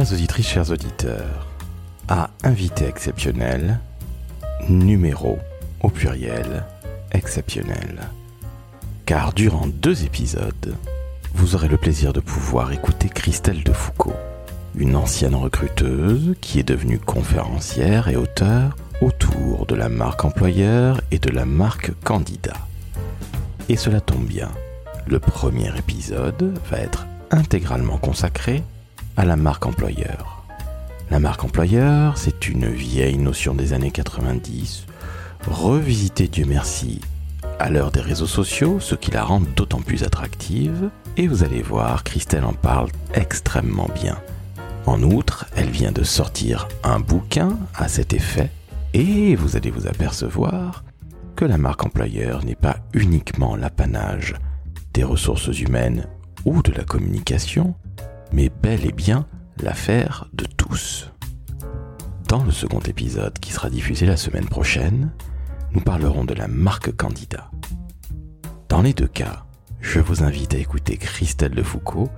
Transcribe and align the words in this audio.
Chères 0.00 0.14
auditrices, 0.14 0.48
chers 0.48 0.70
auditeurs, 0.70 1.46
à 2.08 2.30
invité 2.42 2.86
exceptionnel, 2.86 3.80
numéro 4.66 5.38
au 5.82 5.90
pluriel 5.90 6.64
exceptionnel. 7.12 8.08
Car 9.04 9.34
durant 9.34 9.66
deux 9.66 10.04
épisodes, 10.04 10.74
vous 11.34 11.54
aurez 11.54 11.68
le 11.68 11.76
plaisir 11.76 12.14
de 12.14 12.20
pouvoir 12.20 12.72
écouter 12.72 13.10
Christelle 13.10 13.62
de 13.62 13.74
Foucault, 13.74 14.16
une 14.74 14.96
ancienne 14.96 15.34
recruteuse 15.34 16.34
qui 16.40 16.60
est 16.60 16.66
devenue 16.66 16.98
conférencière 16.98 18.08
et 18.08 18.16
auteur 18.16 18.78
autour 19.02 19.66
de 19.66 19.74
la 19.74 19.90
marque 19.90 20.24
employeur 20.24 21.02
et 21.10 21.18
de 21.18 21.28
la 21.28 21.44
marque 21.44 21.92
candidat. 22.04 22.56
Et 23.68 23.76
cela 23.76 24.00
tombe 24.00 24.24
bien, 24.24 24.48
le 25.06 25.18
premier 25.18 25.76
épisode 25.76 26.58
va 26.70 26.78
être 26.78 27.06
intégralement 27.30 27.98
consacré 27.98 28.62
à 29.16 29.24
la 29.24 29.36
marque 29.36 29.66
employeur. 29.66 30.44
La 31.10 31.18
marque 31.18 31.44
employeur, 31.44 32.16
c'est 32.16 32.48
une 32.48 32.68
vieille 32.68 33.18
notion 33.18 33.54
des 33.54 33.72
années 33.72 33.90
90, 33.90 34.86
revisitée 35.48 36.28
Dieu 36.28 36.44
merci 36.46 37.00
à 37.58 37.68
l'heure 37.68 37.90
des 37.90 38.00
réseaux 38.00 38.26
sociaux, 38.26 38.78
ce 38.80 38.94
qui 38.94 39.10
la 39.10 39.24
rend 39.24 39.40
d'autant 39.40 39.80
plus 39.80 40.02
attractive, 40.02 40.90
et 41.16 41.26
vous 41.26 41.44
allez 41.44 41.62
voir, 41.62 42.04
Christelle 42.04 42.44
en 42.44 42.52
parle 42.52 42.88
extrêmement 43.14 43.90
bien. 43.94 44.18
En 44.86 45.02
outre, 45.02 45.46
elle 45.56 45.70
vient 45.70 45.92
de 45.92 46.02
sortir 46.02 46.68
un 46.82 47.00
bouquin 47.00 47.58
à 47.74 47.88
cet 47.88 48.14
effet, 48.14 48.50
et 48.94 49.36
vous 49.36 49.56
allez 49.56 49.70
vous 49.70 49.86
apercevoir 49.86 50.84
que 51.36 51.44
la 51.44 51.58
marque 51.58 51.84
employeur 51.84 52.44
n'est 52.44 52.54
pas 52.54 52.76
uniquement 52.94 53.56
l'apanage 53.56 54.34
des 54.94 55.04
ressources 55.04 55.58
humaines 55.58 56.06
ou 56.44 56.62
de 56.62 56.72
la 56.72 56.84
communication, 56.84 57.74
mais 58.32 58.50
bel 58.62 58.86
et 58.86 58.92
bien 58.92 59.26
l'affaire 59.62 60.28
de 60.32 60.44
tous. 60.44 61.10
Dans 62.28 62.42
le 62.44 62.52
second 62.52 62.80
épisode 62.80 63.38
qui 63.38 63.52
sera 63.52 63.70
diffusé 63.70 64.06
la 64.06 64.16
semaine 64.16 64.46
prochaine, 64.46 65.10
nous 65.72 65.80
parlerons 65.80 66.24
de 66.24 66.34
la 66.34 66.48
marque 66.48 66.96
candidat. 66.96 67.50
Dans 68.68 68.82
les 68.82 68.92
deux 68.92 69.08
cas, 69.08 69.44
je 69.80 70.00
vous 70.00 70.22
invite 70.22 70.54
à 70.54 70.58
écouter 70.58 70.96
Christelle 70.96 71.54
Lefoucault, 71.54 72.10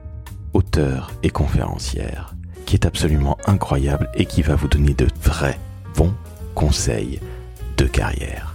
auteure 0.53 1.11
et 1.23 1.31
conférencière, 1.31 2.35
qui 2.67 2.75
est 2.75 2.87
absolument 2.87 3.39
incroyable 3.47 4.11
et 4.15 4.27
qui 4.27 4.43
va 4.43 4.55
vous 4.55 4.69
donner 4.69 4.95
de 4.95 5.09
vrais 5.23 5.59
bons 5.97 6.15
conseils 6.55 7.21
de 7.77 7.85
carrière. 7.85 8.55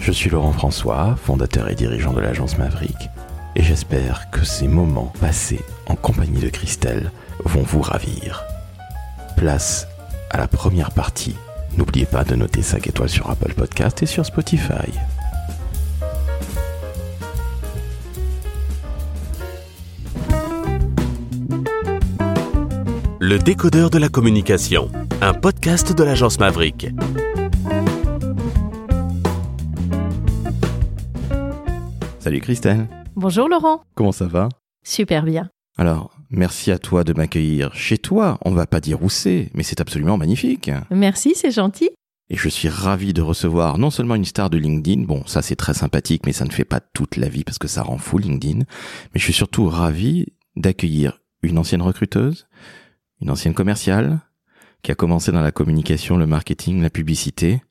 Je 0.00 0.12
suis 0.12 0.30
Laurent 0.30 0.52
François, 0.52 1.16
fondateur 1.16 1.68
et 1.68 1.74
dirigeant 1.74 2.12
de 2.12 2.20
l'agence 2.20 2.58
Maverick, 2.58 2.96
et 3.54 3.62
j'espère 3.62 4.30
que 4.30 4.44
ces 4.44 4.68
moments 4.68 5.12
passés 5.20 5.60
en 5.86 5.94
compagnie 5.94 6.40
de 6.40 6.48
Christelle 6.48 7.10
vont 7.44 7.62
vous 7.62 7.82
ravir. 7.82 8.44
Place 9.36 9.86
à 10.30 10.38
la 10.38 10.48
première 10.48 10.92
partie 10.92 11.36
N'oubliez 11.76 12.06
pas 12.06 12.24
de 12.24 12.34
noter 12.34 12.62
5 12.62 12.86
étoiles 12.86 13.08
sur 13.08 13.30
Apple 13.30 13.54
Podcast 13.54 14.02
et 14.02 14.06
sur 14.06 14.26
Spotify. 14.26 14.92
Le 23.20 23.38
décodeur 23.38 23.88
de 23.88 23.98
la 23.98 24.08
communication, 24.08 24.90
un 25.22 25.32
podcast 25.32 25.96
de 25.96 26.04
l'agence 26.04 26.38
Maverick. 26.38 26.88
Salut 32.18 32.40
Christelle. 32.40 32.86
Bonjour 33.14 33.46
Laurent. 33.46 33.82
Comment 33.94 34.10
ça 34.10 34.26
va? 34.26 34.48
Super 34.84 35.24
bien. 35.24 35.50
Alors, 35.76 36.16
merci 36.30 36.72
à 36.72 36.78
toi 36.78 37.04
de 37.04 37.12
m'accueillir 37.12 37.74
chez 37.74 37.98
toi. 37.98 38.38
On 38.42 38.52
va 38.52 38.66
pas 38.66 38.80
dire 38.80 39.02
où 39.02 39.10
c'est, 39.10 39.50
mais 39.52 39.62
c'est 39.62 39.82
absolument 39.82 40.16
magnifique. 40.16 40.70
Merci, 40.90 41.34
c'est 41.34 41.50
gentil. 41.50 41.90
Et 42.30 42.36
je 42.36 42.48
suis 42.48 42.70
ravi 42.70 43.12
de 43.12 43.20
recevoir 43.20 43.76
non 43.76 43.90
seulement 43.90 44.14
une 44.14 44.24
star 44.24 44.48
de 44.48 44.56
LinkedIn, 44.56 45.02
bon, 45.02 45.26
ça 45.26 45.42
c'est 45.42 45.56
très 45.56 45.74
sympathique, 45.74 46.22
mais 46.24 46.32
ça 46.32 46.46
ne 46.46 46.50
fait 46.50 46.64
pas 46.64 46.80
toute 46.80 47.16
la 47.16 47.28
vie 47.28 47.44
parce 47.44 47.58
que 47.58 47.68
ça 47.68 47.82
rend 47.82 47.98
fou 47.98 48.16
LinkedIn, 48.16 48.60
mais 48.60 49.16
je 49.16 49.24
suis 49.24 49.34
surtout 49.34 49.68
ravi 49.68 50.26
d'accueillir 50.56 51.20
une 51.42 51.58
ancienne 51.58 51.82
recruteuse, 51.82 52.46
une 53.20 53.30
ancienne 53.30 53.52
commerciale, 53.52 54.20
qui 54.82 54.90
a 54.90 54.94
commencé 54.94 55.32
dans 55.32 55.42
la 55.42 55.52
communication, 55.52 56.16
le 56.16 56.26
marketing, 56.26 56.80
la 56.80 56.90
publicité, 56.90 57.62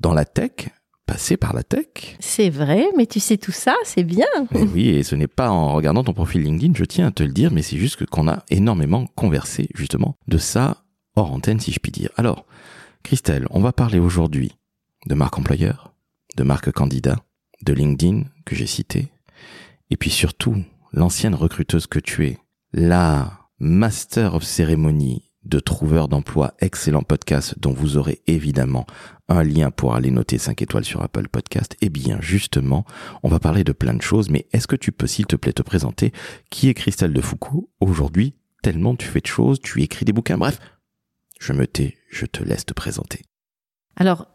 dans 0.00 0.14
la 0.14 0.24
tech, 0.24 0.70
passé 1.10 1.36
par 1.36 1.52
la 1.52 1.64
tech. 1.64 2.16
C'est 2.20 2.50
vrai, 2.50 2.86
mais 2.96 3.04
tu 3.04 3.18
sais 3.18 3.36
tout 3.36 3.50
ça, 3.50 3.74
c'est 3.82 4.04
bien. 4.04 4.28
Et 4.54 4.62
oui, 4.62 4.88
et 4.90 5.02
ce 5.02 5.16
n'est 5.16 5.26
pas 5.26 5.50
en 5.50 5.74
regardant 5.74 6.04
ton 6.04 6.12
profil 6.12 6.42
LinkedIn, 6.42 6.74
je 6.76 6.84
tiens 6.84 7.08
à 7.08 7.10
te 7.10 7.24
le 7.24 7.32
dire, 7.32 7.50
mais 7.50 7.62
c'est 7.62 7.78
juste 7.78 8.06
qu'on 8.06 8.28
a 8.28 8.44
énormément 8.48 9.08
conversé 9.16 9.68
justement 9.74 10.16
de 10.28 10.38
ça 10.38 10.84
hors 11.16 11.32
antenne, 11.32 11.58
si 11.58 11.72
je 11.72 11.80
puis 11.80 11.90
dire. 11.90 12.10
Alors, 12.16 12.46
Christelle, 13.02 13.48
on 13.50 13.58
va 13.58 13.72
parler 13.72 13.98
aujourd'hui 13.98 14.52
de 15.06 15.16
marque 15.16 15.36
employeur, 15.36 15.92
de 16.36 16.44
marque 16.44 16.70
candidat, 16.70 17.16
de 17.62 17.72
LinkedIn 17.72 18.26
que 18.46 18.54
j'ai 18.54 18.68
cité, 18.68 19.08
et 19.90 19.96
puis 19.96 20.10
surtout 20.10 20.62
l'ancienne 20.92 21.34
recruteuse 21.34 21.88
que 21.88 21.98
tu 21.98 22.28
es, 22.28 22.38
la 22.72 23.48
master 23.58 24.36
of 24.36 24.44
cérémonie 24.44 25.29
de 25.44 25.58
trouveur 25.58 26.08
d'emploi, 26.08 26.54
excellent 26.60 27.02
podcast 27.02 27.54
dont 27.58 27.72
vous 27.72 27.96
aurez 27.96 28.20
évidemment 28.26 28.86
un 29.28 29.42
lien 29.42 29.70
pour 29.70 29.94
aller 29.94 30.10
noter 30.10 30.38
5 30.38 30.60
étoiles 30.62 30.84
sur 30.84 31.02
Apple 31.02 31.28
Podcast. 31.28 31.76
Eh 31.80 31.88
bien, 31.88 32.18
justement, 32.20 32.84
on 33.22 33.28
va 33.28 33.38
parler 33.38 33.64
de 33.64 33.72
plein 33.72 33.94
de 33.94 34.02
choses, 34.02 34.28
mais 34.30 34.46
est-ce 34.52 34.66
que 34.66 34.76
tu 34.76 34.92
peux, 34.92 35.06
s'il 35.06 35.26
te 35.26 35.36
plaît, 35.36 35.52
te 35.52 35.62
présenter? 35.62 36.12
Qui 36.50 36.68
est 36.68 36.74
Christelle 36.74 37.12
de 37.12 37.20
Foucault? 37.20 37.70
Aujourd'hui 37.80 38.34
Tellement 38.62 38.94
tu 38.94 39.06
fais 39.06 39.20
de 39.20 39.26
choses, 39.26 39.60
tu 39.60 39.82
écris 39.82 40.04
des 40.04 40.12
bouquins, 40.12 40.36
bref. 40.36 40.58
Je 41.40 41.52
me 41.52 41.66
tais, 41.66 41.96
je 42.10 42.26
te 42.26 42.42
laisse 42.42 42.66
te 42.66 42.74
présenter. 42.74 43.22
Alors, 43.96 44.28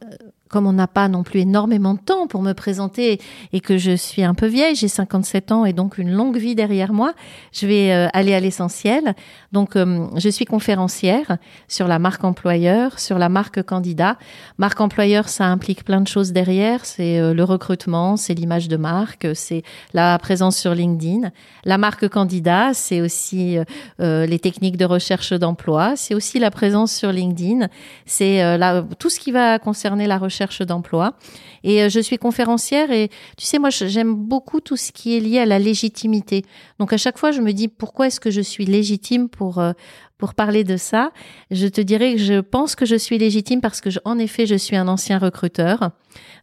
comme 0.49 0.67
on 0.67 0.73
n'a 0.73 0.87
pas 0.87 1.07
non 1.07 1.23
plus 1.23 1.39
énormément 1.39 1.95
de 1.95 1.99
temps 1.99 2.27
pour 2.27 2.41
me 2.41 2.53
présenter 2.53 3.19
et 3.51 3.59
que 3.59 3.77
je 3.77 3.95
suis 3.95 4.23
un 4.23 4.35
peu 4.35 4.45
vieille, 4.45 4.75
j'ai 4.75 4.87
57 4.87 5.51
ans 5.51 5.65
et 5.65 5.73
donc 5.73 5.97
une 5.97 6.11
longue 6.11 6.37
vie 6.37 6.53
derrière 6.53 6.93
moi, 6.93 7.13
je 7.51 7.65
vais 7.65 7.91
euh, 7.91 8.07
aller 8.13 8.33
à 8.35 8.39
l'essentiel. 8.39 9.15
Donc, 9.51 9.75
euh, 9.75 10.07
je 10.15 10.29
suis 10.29 10.45
conférencière 10.45 11.37
sur 11.67 11.87
la 11.87 11.97
marque 11.97 12.23
employeur, 12.23 12.99
sur 12.99 13.17
la 13.17 13.27
marque 13.27 13.63
candidat. 13.63 14.17
Marque 14.59 14.81
employeur, 14.81 15.29
ça 15.29 15.45
implique 15.45 15.83
plein 15.83 16.01
de 16.01 16.07
choses 16.07 16.31
derrière. 16.31 16.85
C'est 16.85 17.19
euh, 17.19 17.33
le 17.33 17.43
recrutement, 17.43 18.15
c'est 18.15 18.35
l'image 18.35 18.67
de 18.67 18.77
marque, 18.77 19.27
c'est 19.33 19.63
la 19.93 20.17
présence 20.19 20.57
sur 20.57 20.75
LinkedIn. 20.75 21.31
La 21.63 21.79
marque 21.79 22.07
candidat, 22.07 22.73
c'est 22.73 23.01
aussi 23.01 23.57
les 23.99 24.39
techniques 24.39 24.77
de 24.77 24.85
recherche 24.85 25.33
d'emploi, 25.33 25.95
c'est 25.95 26.13
aussi 26.13 26.39
la 26.39 26.51
présence 26.51 26.93
sur 26.93 27.11
LinkedIn, 27.11 27.67
c'est 28.05 28.59
tout 28.99 29.09
ce 29.09 29.19
qui 29.19 29.31
va 29.31 29.57
concerner 29.59 30.07
la 30.07 30.17
recherche 30.17 30.34
d'emploi. 30.61 31.13
Et 31.63 31.83
euh, 31.83 31.89
je 31.89 31.99
suis 31.99 32.17
conférencière 32.17 32.91
et 32.91 33.09
tu 33.37 33.45
sais, 33.45 33.59
moi, 33.59 33.69
j'aime 33.69 34.13
beaucoup 34.15 34.61
tout 34.61 34.77
ce 34.77 34.91
qui 34.91 35.15
est 35.15 35.19
lié 35.19 35.39
à 35.39 35.45
la 35.45 35.59
légitimité. 35.59 36.43
Donc 36.79 36.93
à 36.93 36.97
chaque 36.97 37.17
fois, 37.17 37.31
je 37.31 37.41
me 37.41 37.53
dis 37.53 37.67
pourquoi 37.67 38.07
est-ce 38.07 38.19
que 38.19 38.31
je 38.31 38.41
suis 38.41 38.65
légitime 38.65 39.29
pour 39.29 39.59
euh, 39.59 39.73
pour 40.17 40.33
parler 40.33 40.63
de 40.63 40.77
ça? 40.77 41.11
Je 41.51 41.67
te 41.67 41.81
dirais 41.81 42.13
que 42.13 42.21
je 42.21 42.39
pense 42.39 42.75
que 42.75 42.85
je 42.85 42.95
suis 42.95 43.17
légitime 43.17 43.59
parce 43.59 43.81
que, 43.81 43.89
en 44.05 44.17
effet, 44.17 44.45
je 44.45 44.55
suis 44.55 44.77
un 44.77 44.87
ancien 44.87 45.17
recruteur. 45.17 45.91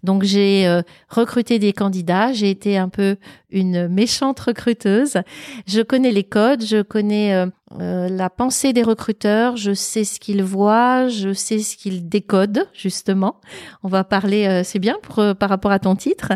Donc 0.03 0.25
j'ai 0.25 0.67
euh, 0.67 0.83
recruté 1.09 1.59
des 1.59 1.73
candidats, 1.73 2.33
j'ai 2.33 2.51
été 2.51 2.77
un 2.77 2.91
peu 2.91 3.17
une 3.51 3.89
méchante 3.89 4.41
recruteuse. 4.41 5.19
Je 5.67 5.81
connais 5.81 6.13
les 6.13 6.25
codes, 6.25 6.63
je 6.65 6.83
connais 6.83 7.47
euh, 7.81 8.09
la 8.09 8.31
pensée 8.31 8.73
des 8.73 8.83
recruteurs, 8.83 9.57
je 9.57 9.73
sais 9.73 10.05
ce 10.05 10.21
qu'ils 10.21 10.43
voient, 10.43 11.09
je 11.09 11.33
sais 11.33 11.59
ce 11.59 11.77
qu'ils 11.77 12.09
décodent 12.09 12.69
justement. 12.73 13.37
On 13.83 13.89
va 13.89 14.05
parler, 14.05 14.63
c'est 14.65 14.79
bien 14.79 14.97
pour, 15.03 15.23
par 15.37 15.49
rapport 15.49 15.71
à 15.71 15.79
ton 15.79 15.97
titre. 15.97 16.33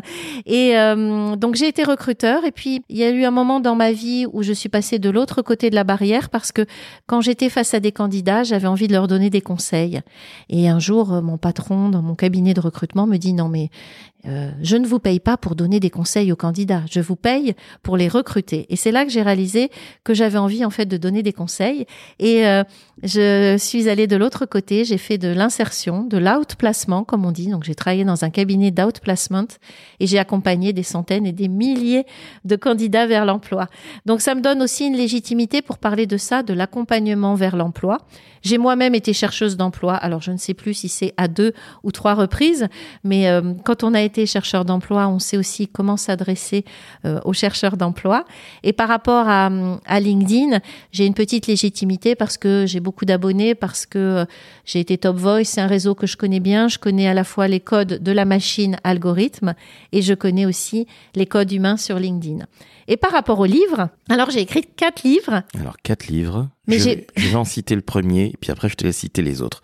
Et 0.46 0.74
donc 1.36 1.54
j'ai 1.54 1.68
été 1.68 1.84
recruteur 1.84 2.44
et 2.44 2.52
puis 2.52 2.82
il 2.88 2.96
y 2.96 3.04
a 3.04 3.10
eu 3.10 3.24
un 3.24 3.30
moment 3.30 3.60
dans 3.60 3.74
ma 3.74 3.92
vie 3.92 4.26
où 4.32 4.42
je 4.42 4.52
suis 4.52 4.68
passée 4.68 4.98
de 4.98 5.10
l'autre 5.10 5.42
côté 5.42 5.70
de 5.70 5.74
la 5.74 5.84
barrière 5.84 6.30
parce 6.30 6.52
que 6.52 6.66
quand 7.06 7.20
j'étais 7.20 7.48
face 7.48 7.74
à 7.74 7.80
des 7.80 7.92
candidats, 7.92 8.42
j'avais 8.42 8.68
envie 8.68 8.88
de 8.88 8.92
leur 8.92 9.06
donner 9.06 9.30
des 9.30 9.40
conseils. 9.40 10.00
Et 10.48 10.68
un 10.68 10.78
jour, 10.78 11.22
mon 11.22 11.38
patron 11.38 11.88
dans 11.88 12.02
mon 12.02 12.14
cabinet 12.14 12.54
de 12.54 12.60
recrutement 12.60 13.06
me 13.06 13.16
dit 13.16 13.32
non 13.32 13.48
mais 13.48 13.70
euh, 14.26 14.50
je 14.62 14.76
ne 14.76 14.86
vous 14.86 14.98
paye 14.98 15.20
pas 15.20 15.36
pour 15.36 15.54
donner 15.54 15.80
des 15.80 15.90
conseils 15.90 16.32
aux 16.32 16.36
candidats, 16.36 16.82
je 16.90 17.00
vous 17.00 17.16
paye 17.16 17.54
pour 17.82 17.96
les 17.96 18.08
recruter. 18.08 18.66
Et 18.70 18.76
c'est 18.76 18.90
là 18.90 19.04
que 19.04 19.10
j'ai 19.10 19.22
réalisé 19.22 19.70
que 20.04 20.14
j'avais 20.14 20.38
envie 20.38 20.64
en 20.64 20.70
fait 20.70 20.86
de 20.86 20.96
donner 20.96 21.22
des 21.22 21.32
conseils. 21.32 21.86
Et 22.18 22.46
euh, 22.46 22.64
je 23.02 23.56
suis 23.58 23.88
allée 23.88 24.06
de 24.06 24.16
l'autre 24.16 24.46
côté, 24.46 24.84
j'ai 24.84 24.98
fait 24.98 25.18
de 25.18 25.28
l'insertion, 25.28 26.04
de 26.04 26.18
l'outplacement 26.18 27.04
comme 27.04 27.24
on 27.24 27.32
dit. 27.32 27.48
Donc 27.48 27.64
j'ai 27.64 27.74
travaillé 27.74 28.04
dans 28.04 28.24
un 28.24 28.30
cabinet 28.30 28.70
d'outplacement 28.70 29.46
et 30.00 30.06
j'ai 30.06 30.18
accompagné 30.18 30.72
des 30.72 30.82
centaines 30.82 31.26
et 31.26 31.32
des 31.32 31.48
milliers 31.48 32.06
de 32.44 32.56
candidats 32.56 33.06
vers 33.06 33.24
l'emploi. 33.24 33.68
Donc 34.06 34.20
ça 34.20 34.34
me 34.34 34.40
donne 34.40 34.62
aussi 34.62 34.86
une 34.86 34.96
légitimité 34.96 35.62
pour 35.62 35.78
parler 35.78 36.06
de 36.06 36.16
ça, 36.16 36.42
de 36.42 36.54
l'accompagnement 36.54 37.34
vers 37.34 37.56
l'emploi. 37.56 37.98
J'ai 38.42 38.58
moi-même 38.58 38.94
été 38.94 39.12
chercheuse 39.12 39.56
d'emploi. 39.56 39.94
Alors 39.94 40.20
je 40.20 40.30
ne 40.30 40.36
sais 40.36 40.54
plus 40.54 40.74
si 40.74 40.88
c'est 40.88 41.12
à 41.16 41.26
deux 41.26 41.52
ou 41.82 41.90
trois 41.90 42.14
reprises, 42.14 42.68
mais 43.02 43.28
euh, 43.28 43.54
quand 43.64 43.82
on 43.82 43.92
a 43.92 44.00
été 44.00 44.15
été 44.16 44.26
chercheur 44.26 44.64
d'emploi, 44.64 45.08
on 45.08 45.18
sait 45.18 45.36
aussi 45.36 45.68
comment 45.68 45.96
s'adresser 45.96 46.64
euh, 47.04 47.20
aux 47.24 47.34
chercheurs 47.34 47.76
d'emploi. 47.76 48.24
Et 48.62 48.72
par 48.72 48.88
rapport 48.88 49.28
à, 49.28 49.50
à 49.84 50.00
LinkedIn, 50.00 50.60
j'ai 50.90 51.04
une 51.04 51.14
petite 51.14 51.46
légitimité 51.46 52.14
parce 52.14 52.38
que 52.38 52.64
j'ai 52.66 52.80
beaucoup 52.80 53.04
d'abonnés, 53.04 53.54
parce 53.54 53.84
que 53.84 53.98
euh, 53.98 54.24
j'ai 54.64 54.80
été 54.80 54.96
Top 54.96 55.16
Voice, 55.16 55.44
c'est 55.44 55.60
un 55.60 55.66
réseau 55.66 55.94
que 55.94 56.06
je 56.06 56.16
connais 56.16 56.40
bien. 56.40 56.68
Je 56.68 56.78
connais 56.78 57.08
à 57.08 57.14
la 57.14 57.24
fois 57.24 57.46
les 57.46 57.60
codes 57.60 58.02
de 58.02 58.12
la 58.12 58.24
machine 58.24 58.78
algorithme 58.84 59.54
et 59.92 60.00
je 60.00 60.14
connais 60.14 60.46
aussi 60.46 60.86
les 61.14 61.26
codes 61.26 61.52
humains 61.52 61.76
sur 61.76 61.98
LinkedIn. 61.98 62.46
Et 62.88 62.96
par 62.96 63.12
rapport 63.12 63.38
aux 63.40 63.46
livres, 63.46 63.90
alors 64.08 64.30
j'ai 64.30 64.40
écrit 64.40 64.62
quatre 64.62 65.02
livres. 65.02 65.42
Alors, 65.60 65.76
quatre 65.82 66.06
livres. 66.06 66.48
Mais 66.66 66.78
je, 66.78 66.90
je 67.16 67.28
vais 67.28 67.36
en 67.36 67.44
citer 67.44 67.74
le 67.74 67.82
premier, 67.82 68.26
et 68.26 68.36
puis 68.40 68.50
après, 68.50 68.68
je 68.68 68.76
te 68.76 68.84
laisse 68.84 68.98
citer 68.98 69.22
les 69.22 69.42
autres. 69.42 69.60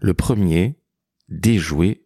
Le 0.00 0.12
premier, 0.12 0.76
déjouer 1.28 2.03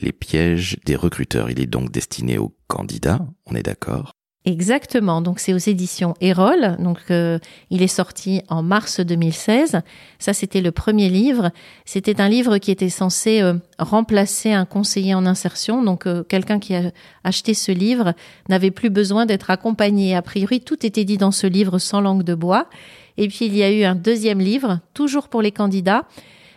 les 0.00 0.12
pièges 0.12 0.78
des 0.84 0.96
recruteurs. 0.96 1.50
Il 1.50 1.60
est 1.60 1.66
donc 1.66 1.90
destiné 1.90 2.38
aux 2.38 2.54
candidats, 2.68 3.20
on 3.46 3.54
est 3.54 3.62
d'accord? 3.62 4.12
Exactement. 4.46 5.20
Donc 5.20 5.38
c'est 5.38 5.52
aux 5.52 5.58
éditions 5.58 6.14
Erol. 6.22 6.76
Donc 6.78 6.98
euh, 7.10 7.38
il 7.68 7.82
est 7.82 7.86
sorti 7.86 8.40
en 8.48 8.62
mars 8.62 9.00
2016. 9.00 9.82
Ça 10.18 10.32
c'était 10.32 10.62
le 10.62 10.72
premier 10.72 11.10
livre. 11.10 11.50
C'était 11.84 12.22
un 12.22 12.28
livre 12.30 12.56
qui 12.56 12.70
était 12.70 12.88
censé 12.88 13.42
euh, 13.42 13.54
remplacer 13.78 14.52
un 14.52 14.64
conseiller 14.64 15.14
en 15.14 15.26
insertion. 15.26 15.82
Donc 15.82 16.06
euh, 16.06 16.22
quelqu'un 16.22 16.58
qui 16.58 16.74
a 16.74 16.90
acheté 17.22 17.52
ce 17.52 17.70
livre 17.70 18.14
n'avait 18.48 18.70
plus 18.70 18.88
besoin 18.88 19.26
d'être 19.26 19.50
accompagné. 19.50 20.16
A 20.16 20.22
priori 20.22 20.62
tout 20.62 20.86
était 20.86 21.04
dit 21.04 21.18
dans 21.18 21.32
ce 21.32 21.46
livre 21.46 21.78
sans 21.78 22.00
langue 22.00 22.22
de 22.22 22.34
bois. 22.34 22.70
Et 23.18 23.28
puis 23.28 23.44
il 23.44 23.54
y 23.54 23.62
a 23.62 23.70
eu 23.70 23.84
un 23.84 23.94
deuxième 23.94 24.40
livre, 24.40 24.80
toujours 24.94 25.28
pour 25.28 25.42
les 25.42 25.52
candidats, 25.52 26.06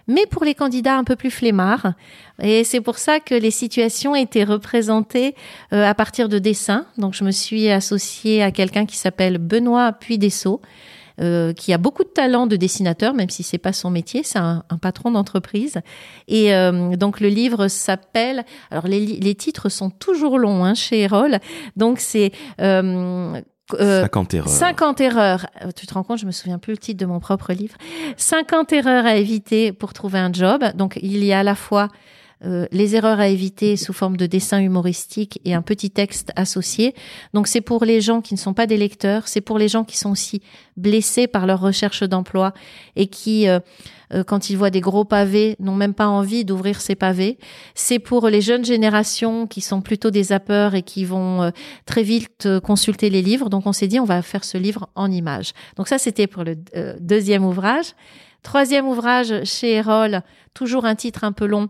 mais 0.07 0.25
pour 0.25 0.44
les 0.44 0.55
candidats 0.55 0.97
un 0.97 1.03
peu 1.03 1.15
plus 1.15 1.31
flemmards. 1.31 1.94
Et 2.41 2.63
c'est 2.63 2.81
pour 2.81 2.97
ça 2.97 3.19
que 3.19 3.35
les 3.35 3.51
situations 3.51 4.15
étaient 4.15 4.44
représentées 4.44 5.35
euh, 5.71 5.85
à 5.85 5.94
partir 5.94 6.29
de 6.29 6.39
dessins. 6.39 6.85
Donc, 6.97 7.13
je 7.13 7.23
me 7.23 7.31
suis 7.31 7.69
associée 7.69 8.44
à 8.44 8.51
quelqu'un 8.51 8.85
qui 8.85 8.97
s'appelle 8.97 9.38
Benoît 9.38 9.94
Puydessau, 9.94 10.61
euh, 11.21 11.53
qui 11.53 11.71
a 11.73 11.77
beaucoup 11.77 12.03
de 12.03 12.09
talent 12.09 12.47
de 12.47 12.55
dessinateur, 12.55 13.13
même 13.13 13.29
si 13.29 13.44
c'est 13.44 13.59
pas 13.59 13.71
son 13.71 13.91
métier, 13.91 14.23
c'est 14.23 14.39
un, 14.39 14.63
un 14.69 14.77
patron 14.77 15.11
d'entreprise. 15.11 15.77
Et 16.27 16.55
euh, 16.55 16.95
donc, 16.95 17.19
le 17.19 17.29
livre 17.29 17.67
s'appelle. 17.67 18.45
Alors, 18.71 18.88
les, 18.88 19.05
les 19.05 19.35
titres 19.35 19.69
sont 19.69 19.91
toujours 19.91 20.39
longs 20.39 20.65
hein, 20.65 20.73
chez 20.73 21.01
Erol. 21.01 21.38
Donc, 21.75 22.00
c'est 22.00 22.31
euh, 22.61 23.39
euh, 23.80 24.01
50 24.01 24.33
erreurs. 24.33 24.50
50 24.50 25.01
erreurs. 25.01 25.45
Euh, 25.63 25.71
Tu 25.75 25.88
te 25.88 25.94
rends 25.94 26.04
compte, 26.04 26.19
je 26.19 26.25
me 26.25 26.31
souviens 26.31 26.60
plus 26.60 26.71
le 26.74 26.77
titre 26.77 27.00
de 27.00 27.06
mon 27.06 27.19
propre 27.19 27.54
livre. 27.54 27.75
50 28.18 28.74
erreurs 28.74 29.06
à 29.06 29.15
éviter 29.15 29.71
pour 29.71 29.94
trouver 29.94 30.19
un 30.19 30.31
job. 30.31 30.63
Donc, 30.75 31.00
il 31.01 31.24
y 31.24 31.33
a 31.33 31.39
à 31.39 31.44
la 31.44 31.56
fois 31.56 31.88
euh, 32.45 32.68
les 32.72 32.95
erreurs 32.95 33.19
à 33.19 33.28
éviter 33.28 33.78
sous 33.78 33.94
forme 33.94 34.18
de 34.18 34.25
dessin 34.25 34.60
humoristique 34.60 35.40
et 35.45 35.54
un 35.54 35.62
petit 35.62 35.92
texte 35.92 36.31
associé. 36.36 36.94
Donc, 37.34 37.48
c'est 37.48 37.62
pour 37.62 37.86
les 37.86 38.01
gens 38.01 38.22
qui 38.22 38.34
ne 38.34 38.40
sont 38.40 38.54
pas 38.54 38.68
des 38.68 38.78
lecteurs. 38.78 39.28
C'est 39.28 39.42
pour 39.42 39.57
les 39.57 39.68
gens 39.68 39.84
qui 39.84 39.98
sont 39.98 40.12
aussi 40.12 40.42
blessés 40.78 41.28
par 41.28 41.45
leur 41.45 41.60
recherche 41.60 42.04
d'emploi 42.04 42.54
et 42.95 43.07
qui, 43.07 43.48
euh, 43.48 43.60
euh, 44.13 44.24
quand 44.24 44.50
ils 44.50 44.57
voient 44.57 44.69
des 44.69 44.81
gros 44.81 45.06
pavés, 45.06 45.56
n'ont 45.60 45.75
même 45.75 45.94
pas 45.94 46.07
envie 46.07 46.45
d'ouvrir 46.45 46.81
ces 46.81 46.95
pavés. 46.95 47.38
C'est 47.75 48.00
pour 48.00 48.30
les 48.30 48.42
jeunes 48.42 48.66
générations 48.66 49.48
qui 49.48 49.62
sont 49.62 49.81
plutôt 49.81 50.12
des 50.12 50.24
zappeurs 50.24 50.75
et 50.75 50.84
qui 50.84 51.06
vont 51.06 51.44
euh, 51.44 51.51
très 51.86 52.04
vite 52.04 52.48
consulter 52.63 53.10
les 53.10 53.22
livres. 53.22 53.50
Donc 53.50 53.66
on 53.68 53.74
s'est 53.74 53.88
dit 53.88 54.00
on 54.00 54.06
va 54.06 54.22
faire 54.22 54.44
ce 54.44 54.57
livre 54.57 54.89
en 54.96 55.12
images. 55.12 55.54
Donc 55.78 55.88
ça 55.88 55.98
c'était 55.98 56.28
pour 56.28 56.44
le 56.44 56.57
deuxième 57.00 57.46
ouvrage. 57.46 57.94
Troisième 58.42 58.88
ouvrage 58.88 59.46
chez 59.46 59.75
Erol, 59.75 60.22
toujours 60.54 60.86
un 60.86 60.96
titre 60.96 61.24
un 61.24 61.31
peu 61.31 61.46
long. 61.46 61.69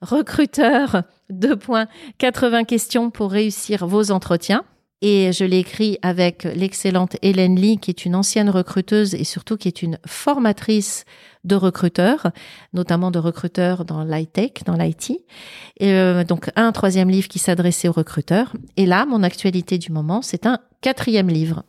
Recruteur, 0.00 1.02
deux 1.28 1.56
points, 1.56 1.88
80 2.18 2.64
questions 2.64 3.10
pour 3.10 3.32
réussir 3.32 3.86
vos 3.86 4.10
entretiens. 4.10 4.64
Et 5.00 5.32
je 5.32 5.44
l'ai 5.44 5.58
écrit 5.58 5.98
avec 6.02 6.42
l'excellente 6.44 7.16
Hélène 7.22 7.56
Lee, 7.56 7.78
qui 7.78 7.90
est 7.90 8.04
une 8.04 8.16
ancienne 8.16 8.50
recruteuse 8.50 9.14
et 9.14 9.22
surtout 9.22 9.56
qui 9.56 9.68
est 9.68 9.82
une 9.82 9.98
formatrice 10.06 11.04
de 11.44 11.54
recruteurs, 11.54 12.32
notamment 12.72 13.12
de 13.12 13.20
recruteurs 13.20 13.84
dans 13.84 14.02
l'high-tech, 14.02 14.64
dans 14.66 14.74
l'IT. 14.74 15.12
Euh, 15.82 16.24
donc 16.24 16.50
un 16.56 16.72
troisième 16.72 17.10
livre 17.10 17.28
qui 17.28 17.38
s'adressait 17.38 17.88
aux 17.88 17.92
recruteurs. 17.92 18.54
Et 18.76 18.86
là, 18.86 19.06
mon 19.06 19.22
actualité 19.22 19.78
du 19.78 19.92
moment, 19.92 20.20
c'est 20.20 20.46
un 20.46 20.58
quatrième 20.80 21.28
livre. 21.28 21.64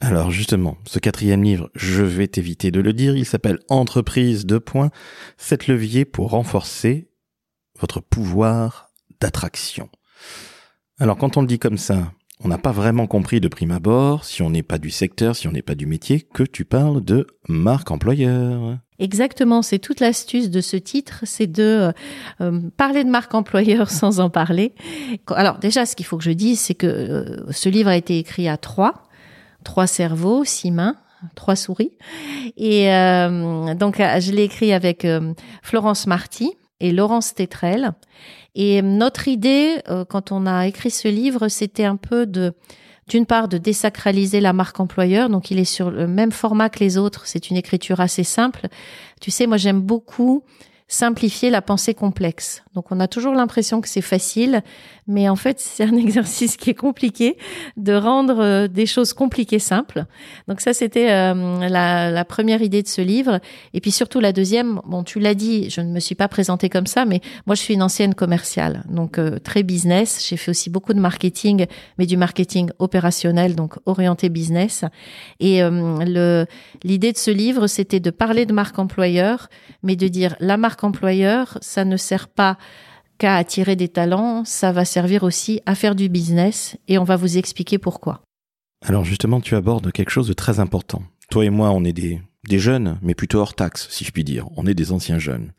Alors 0.00 0.32
justement, 0.32 0.76
ce 0.84 0.98
quatrième 0.98 1.44
livre, 1.44 1.70
je 1.74 2.02
vais 2.02 2.26
t'éviter 2.26 2.72
de 2.72 2.80
le 2.80 2.92
dire, 2.92 3.16
il 3.16 3.24
s'appelle 3.24 3.60
Entreprise 3.68 4.46
de 4.46 4.58
points, 4.58 4.90
sept 5.38 5.68
leviers 5.68 6.04
pour 6.04 6.30
renforcer 6.30 7.08
votre 7.78 8.00
pouvoir 8.00 8.90
d'attraction. 9.20 9.88
Alors 10.98 11.16
quand 11.16 11.36
on 11.36 11.40
le 11.40 11.46
dit 11.46 11.58
comme 11.58 11.78
ça, 11.78 12.12
on 12.42 12.48
n'a 12.48 12.58
pas 12.58 12.72
vraiment 12.72 13.06
compris 13.06 13.40
de 13.40 13.48
prime 13.48 13.70
abord, 13.70 14.24
si 14.24 14.42
on 14.42 14.50
n'est 14.50 14.62
pas 14.62 14.78
du 14.78 14.90
secteur, 14.90 15.36
si 15.36 15.48
on 15.48 15.52
n'est 15.52 15.62
pas 15.62 15.74
du 15.74 15.86
métier, 15.86 16.20
que 16.20 16.42
tu 16.42 16.64
parles 16.64 17.02
de 17.02 17.26
marque 17.48 17.90
employeur. 17.90 18.78
Exactement, 18.98 19.62
c'est 19.62 19.78
toute 19.78 20.00
l'astuce 20.00 20.50
de 20.50 20.60
ce 20.60 20.76
titre, 20.76 21.20
c'est 21.24 21.46
de 21.46 21.92
euh, 22.40 22.60
parler 22.76 23.02
de 23.04 23.10
marque 23.10 23.34
employeur 23.34 23.90
sans 23.90 24.20
en 24.20 24.30
parler. 24.30 24.74
Alors 25.28 25.58
déjà, 25.58 25.86
ce 25.86 25.96
qu'il 25.96 26.06
faut 26.06 26.16
que 26.16 26.24
je 26.24 26.30
dise, 26.30 26.60
c'est 26.60 26.74
que 26.74 26.86
euh, 26.86 27.52
ce 27.52 27.68
livre 27.68 27.88
a 27.88 27.96
été 27.96 28.18
écrit 28.18 28.48
à 28.48 28.56
trois, 28.56 29.04
trois 29.64 29.86
cerveaux, 29.86 30.44
six 30.44 30.70
mains, 30.70 30.96
trois 31.34 31.56
souris. 31.56 31.92
Et 32.56 32.92
euh, 32.92 33.74
donc, 33.74 33.96
je 33.98 34.32
l'ai 34.32 34.44
écrit 34.44 34.72
avec 34.72 35.04
euh, 35.04 35.32
Florence 35.62 36.06
Marty 36.06 36.52
et 36.80 36.92
Laurence 36.92 37.34
Tetrel. 37.34 37.92
Et 38.54 38.82
notre 38.82 39.28
idée, 39.28 39.80
euh, 39.88 40.04
quand 40.04 40.32
on 40.32 40.46
a 40.46 40.66
écrit 40.66 40.90
ce 40.90 41.08
livre, 41.08 41.48
c'était 41.48 41.84
un 41.84 41.96
peu 41.96 42.26
de, 42.26 42.54
d'une 43.08 43.26
part, 43.26 43.48
de 43.48 43.58
désacraliser 43.58 44.40
la 44.40 44.52
marque 44.52 44.80
employeur. 44.80 45.28
Donc, 45.28 45.50
il 45.50 45.58
est 45.58 45.64
sur 45.64 45.90
le 45.90 46.06
même 46.06 46.32
format 46.32 46.68
que 46.68 46.80
les 46.80 46.96
autres. 46.98 47.26
C'est 47.26 47.50
une 47.50 47.56
écriture 47.56 48.00
assez 48.00 48.24
simple. 48.24 48.68
Tu 49.20 49.30
sais, 49.30 49.46
moi, 49.46 49.56
j'aime 49.56 49.80
beaucoup 49.80 50.44
simplifier 50.86 51.48
la 51.50 51.62
pensée 51.62 51.94
complexe. 51.94 52.62
Donc, 52.74 52.92
on 52.92 53.00
a 53.00 53.08
toujours 53.08 53.34
l'impression 53.34 53.80
que 53.80 53.88
c'est 53.88 54.02
facile, 54.02 54.62
mais 55.06 55.28
en 55.28 55.36
fait, 55.36 55.58
c'est 55.60 55.84
un 55.84 55.96
exercice 55.96 56.56
qui 56.56 56.70
est 56.70 56.74
compliqué 56.74 57.38
de 57.76 57.94
rendre 57.94 58.40
euh, 58.40 58.68
des 58.68 58.84
choses 58.84 59.12
compliquées 59.12 59.58
simples. 59.58 60.04
Donc, 60.46 60.60
ça, 60.60 60.74
c'était 60.74 61.10
euh, 61.10 61.68
la, 61.68 62.24
première 62.24 62.62
idée 62.62 62.82
de 62.82 62.88
ce 62.88 63.00
livre. 63.00 63.40
Et 63.72 63.80
puis, 63.80 63.92
surtout, 63.92 64.20
la 64.20 64.32
deuxième, 64.32 64.80
bon, 64.84 65.04
tu 65.04 65.20
l'as 65.20 65.34
dit, 65.34 65.70
je 65.70 65.80
ne 65.80 65.90
me 65.90 66.00
suis 66.00 66.14
pas 66.14 66.28
présentée 66.28 66.68
comme 66.68 66.86
ça, 66.86 67.04
mais 67.04 67.20
moi, 67.46 67.54
je 67.54 67.62
suis 67.62 67.74
une 67.74 67.82
ancienne 67.82 68.14
commerciale, 68.14 68.84
donc 68.90 69.18
euh, 69.18 69.38
très 69.38 69.62
business. 69.62 70.26
J'ai 70.28 70.36
fait 70.36 70.50
aussi 70.50 70.68
beaucoup 70.68 70.92
de 70.92 71.00
marketing, 71.00 71.66
mais 71.98 72.06
du 72.06 72.16
marketing 72.16 72.70
opérationnel, 72.78 73.54
donc 73.54 73.74
orienté 73.86 74.28
business. 74.28 74.84
Et 75.40 75.60
l'idée 76.82 77.12
de 77.12 77.18
ce 77.18 77.30
livre, 77.30 77.66
c'était 77.66 78.00
de 78.00 78.10
parler 78.10 78.46
de 78.46 78.52
marque 78.52 78.78
employeur, 78.78 79.48
mais 79.82 79.96
de 79.96 80.08
dire 80.08 80.36
la 80.40 80.56
marque 80.56 80.73
employeur, 80.82 81.58
ça 81.60 81.84
ne 81.84 81.96
sert 81.96 82.26
pas 82.26 82.58
qu'à 83.18 83.36
attirer 83.36 83.76
des 83.76 83.88
talents, 83.88 84.44
ça 84.44 84.72
va 84.72 84.84
servir 84.84 85.22
aussi 85.22 85.60
à 85.66 85.76
faire 85.76 85.94
du 85.94 86.08
business, 86.08 86.76
et 86.88 86.98
on 86.98 87.04
va 87.04 87.16
vous 87.16 87.38
expliquer 87.38 87.78
pourquoi. 87.78 88.22
Alors 88.84 89.04
justement, 89.04 89.40
tu 89.40 89.54
abordes 89.54 89.92
quelque 89.92 90.10
chose 90.10 90.28
de 90.28 90.32
très 90.32 90.58
important. 90.58 91.02
Toi 91.30 91.44
et 91.44 91.50
moi, 91.50 91.70
on 91.70 91.84
est 91.84 91.92
des, 91.92 92.20
des 92.48 92.58
jeunes, 92.58 92.98
mais 93.02 93.14
plutôt 93.14 93.38
hors 93.38 93.54
taxe, 93.54 93.88
si 93.90 94.04
je 94.04 94.10
puis 94.10 94.24
dire. 94.24 94.48
On 94.56 94.66
est 94.66 94.74
des 94.74 94.92
anciens 94.92 95.18
jeunes. 95.18 95.52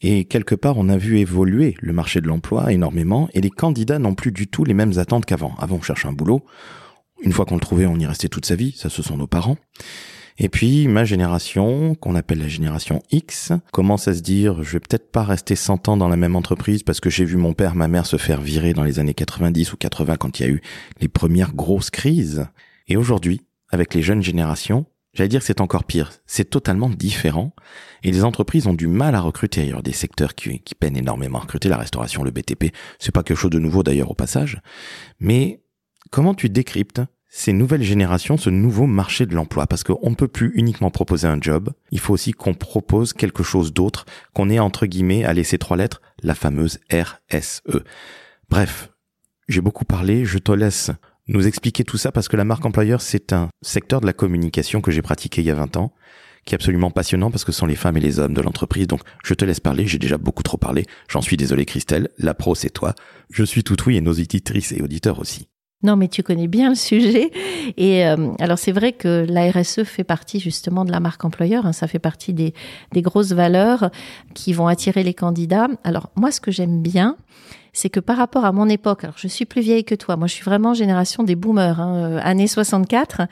Et 0.00 0.24
quelque 0.24 0.54
part, 0.54 0.78
on 0.78 0.88
a 0.88 0.96
vu 0.96 1.18
évoluer 1.18 1.76
le 1.80 1.92
marché 1.92 2.20
de 2.20 2.28
l'emploi 2.28 2.72
énormément, 2.72 3.28
et 3.34 3.40
les 3.40 3.50
candidats 3.50 3.98
n'ont 3.98 4.14
plus 4.14 4.32
du 4.32 4.46
tout 4.46 4.64
les 4.64 4.74
mêmes 4.74 4.98
attentes 4.98 5.26
qu'avant. 5.26 5.54
Avant, 5.58 5.76
on 5.76 5.82
cherchait 5.82 6.08
un 6.08 6.12
boulot. 6.12 6.44
Une 7.22 7.32
fois 7.32 7.44
qu'on 7.44 7.54
le 7.54 7.60
trouvait, 7.60 7.86
on 7.86 7.98
y 7.98 8.06
restait 8.06 8.28
toute 8.28 8.46
sa 8.46 8.56
vie. 8.56 8.72
Ça, 8.76 8.88
ce 8.88 9.02
sont 9.02 9.16
nos 9.16 9.26
parents. 9.26 9.56
Et 10.38 10.48
puis, 10.48 10.88
ma 10.88 11.04
génération, 11.04 11.94
qu'on 11.94 12.14
appelle 12.14 12.38
la 12.38 12.48
génération 12.48 13.02
X, 13.10 13.52
commence 13.72 14.08
à 14.08 14.14
se 14.14 14.20
dire, 14.20 14.62
je 14.62 14.72
vais 14.72 14.80
peut-être 14.80 15.10
pas 15.10 15.24
rester 15.24 15.56
100 15.56 15.88
ans 15.88 15.96
dans 15.96 16.08
la 16.08 16.16
même 16.16 16.36
entreprise 16.36 16.82
parce 16.82 17.00
que 17.00 17.10
j'ai 17.10 17.24
vu 17.24 17.36
mon 17.36 17.52
père, 17.52 17.74
ma 17.74 17.88
mère 17.88 18.06
se 18.06 18.16
faire 18.16 18.40
virer 18.40 18.72
dans 18.72 18.84
les 18.84 18.98
années 18.98 19.14
90 19.14 19.72
ou 19.72 19.76
80 19.76 20.16
quand 20.16 20.40
il 20.40 20.42
y 20.42 20.46
a 20.46 20.52
eu 20.52 20.62
les 21.00 21.08
premières 21.08 21.54
grosses 21.54 21.90
crises. 21.90 22.46
Et 22.88 22.96
aujourd'hui, 22.96 23.42
avec 23.68 23.94
les 23.94 24.02
jeunes 24.02 24.22
générations, 24.22 24.86
j'allais 25.12 25.28
dire 25.28 25.42
c'est 25.42 25.60
encore 25.60 25.84
pire. 25.84 26.10
C'est 26.26 26.48
totalement 26.48 26.88
différent. 26.88 27.54
Et 28.02 28.10
les 28.10 28.24
entreprises 28.24 28.66
ont 28.66 28.74
du 28.74 28.86
mal 28.86 29.14
à 29.14 29.20
recruter. 29.20 29.62
Il 29.64 29.70
y 29.70 29.72
a 29.72 29.82
des 29.82 29.92
secteurs 29.92 30.34
qui, 30.34 30.60
qui 30.60 30.74
peinent 30.74 30.96
énormément 30.96 31.38
à 31.38 31.42
recruter. 31.42 31.68
La 31.68 31.76
restauration, 31.76 32.24
le 32.24 32.30
BTP, 32.30 32.74
c'est 32.98 33.12
pas 33.12 33.22
quelque 33.22 33.38
chose 33.38 33.50
de 33.50 33.58
nouveau 33.58 33.82
d'ailleurs 33.82 34.10
au 34.10 34.14
passage. 34.14 34.60
Mais 35.20 35.62
comment 36.10 36.34
tu 36.34 36.48
décryptes 36.48 37.02
ces 37.34 37.54
nouvelles 37.54 37.82
générations, 37.82 38.36
ce 38.36 38.50
nouveau 38.50 38.86
marché 38.86 39.24
de 39.24 39.34
l'emploi, 39.34 39.66
parce 39.66 39.84
qu'on 39.84 40.10
ne 40.10 40.14
peut 40.14 40.28
plus 40.28 40.52
uniquement 40.54 40.90
proposer 40.90 41.26
un 41.26 41.40
job, 41.40 41.70
il 41.90 41.98
faut 41.98 42.12
aussi 42.12 42.32
qu'on 42.32 42.52
propose 42.52 43.14
quelque 43.14 43.42
chose 43.42 43.72
d'autre, 43.72 44.04
qu'on 44.34 44.50
ait 44.50 44.58
entre 44.58 44.84
guillemets 44.84 45.24
à 45.24 45.32
laisser 45.32 45.56
trois 45.56 45.78
lettres, 45.78 46.02
la 46.22 46.34
fameuse 46.34 46.78
RSE. 46.92 47.62
Bref, 48.50 48.90
j'ai 49.48 49.62
beaucoup 49.62 49.86
parlé, 49.86 50.26
je 50.26 50.36
te 50.36 50.52
laisse 50.52 50.90
nous 51.26 51.46
expliquer 51.46 51.84
tout 51.84 51.96
ça 51.96 52.12
parce 52.12 52.28
que 52.28 52.36
la 52.36 52.44
marque 52.44 52.66
employeur, 52.66 53.00
c'est 53.00 53.32
un 53.32 53.48
secteur 53.62 54.02
de 54.02 54.06
la 54.06 54.12
communication 54.12 54.82
que 54.82 54.90
j'ai 54.90 55.02
pratiqué 55.02 55.40
il 55.40 55.46
y 55.46 55.50
a 55.50 55.54
20 55.54 55.78
ans, 55.78 55.94
qui 56.44 56.54
est 56.54 56.56
absolument 56.56 56.90
passionnant 56.90 57.30
parce 57.30 57.46
que 57.46 57.52
ce 57.52 57.60
sont 57.60 57.66
les 57.66 57.76
femmes 57.76 57.96
et 57.96 58.00
les 58.00 58.18
hommes 58.18 58.34
de 58.34 58.42
l'entreprise. 58.42 58.88
Donc, 58.88 59.00
je 59.24 59.32
te 59.32 59.46
laisse 59.46 59.60
parler. 59.60 59.86
J'ai 59.86 59.98
déjà 59.98 60.18
beaucoup 60.18 60.42
trop 60.42 60.58
parlé. 60.58 60.84
J'en 61.08 61.22
suis 61.22 61.38
désolé, 61.38 61.64
Christelle. 61.64 62.10
La 62.18 62.34
pro, 62.34 62.54
c'est 62.54 62.68
toi. 62.68 62.94
Je 63.30 63.44
suis 63.44 63.64
tout 63.64 63.76
oui 63.86 63.96
et 63.96 64.00
nos 64.02 64.12
auditrices 64.12 64.72
et 64.72 64.82
auditeurs 64.82 65.18
aussi. 65.18 65.48
Non, 65.82 65.96
mais 65.96 66.08
tu 66.08 66.22
connais 66.22 66.46
bien 66.46 66.68
le 66.70 66.74
sujet. 66.74 67.30
Et 67.76 68.06
euh, 68.06 68.32
alors 68.38 68.58
c'est 68.58 68.72
vrai 68.72 68.92
que 68.92 69.26
la 69.28 69.50
RSE 69.50 69.82
fait 69.84 70.04
partie 70.04 70.38
justement 70.38 70.84
de 70.84 70.92
la 70.92 71.00
marque 71.00 71.24
employeur. 71.24 71.66
Hein. 71.66 71.72
ça 71.72 71.88
fait 71.88 71.98
partie 71.98 72.32
des, 72.32 72.54
des 72.92 73.02
grosses 73.02 73.32
valeurs 73.32 73.90
qui 74.34 74.52
vont 74.52 74.68
attirer 74.68 75.02
les 75.02 75.14
candidats. 75.14 75.68
Alors 75.84 76.10
moi, 76.14 76.30
ce 76.30 76.40
que 76.40 76.50
j'aime 76.50 76.82
bien, 76.82 77.16
c'est 77.74 77.88
que 77.88 78.00
par 78.00 78.18
rapport 78.18 78.44
à 78.44 78.52
mon 78.52 78.68
époque, 78.68 79.04
alors 79.04 79.16
je 79.16 79.26
suis 79.28 79.46
plus 79.46 79.62
vieille 79.62 79.84
que 79.84 79.94
toi, 79.94 80.16
moi 80.16 80.26
je 80.26 80.34
suis 80.34 80.44
vraiment 80.44 80.74
génération 80.74 81.22
des 81.22 81.36
boomers, 81.36 81.80
hein, 81.80 81.94
euh, 81.96 82.20
année 82.22 82.46
64, 82.46 83.22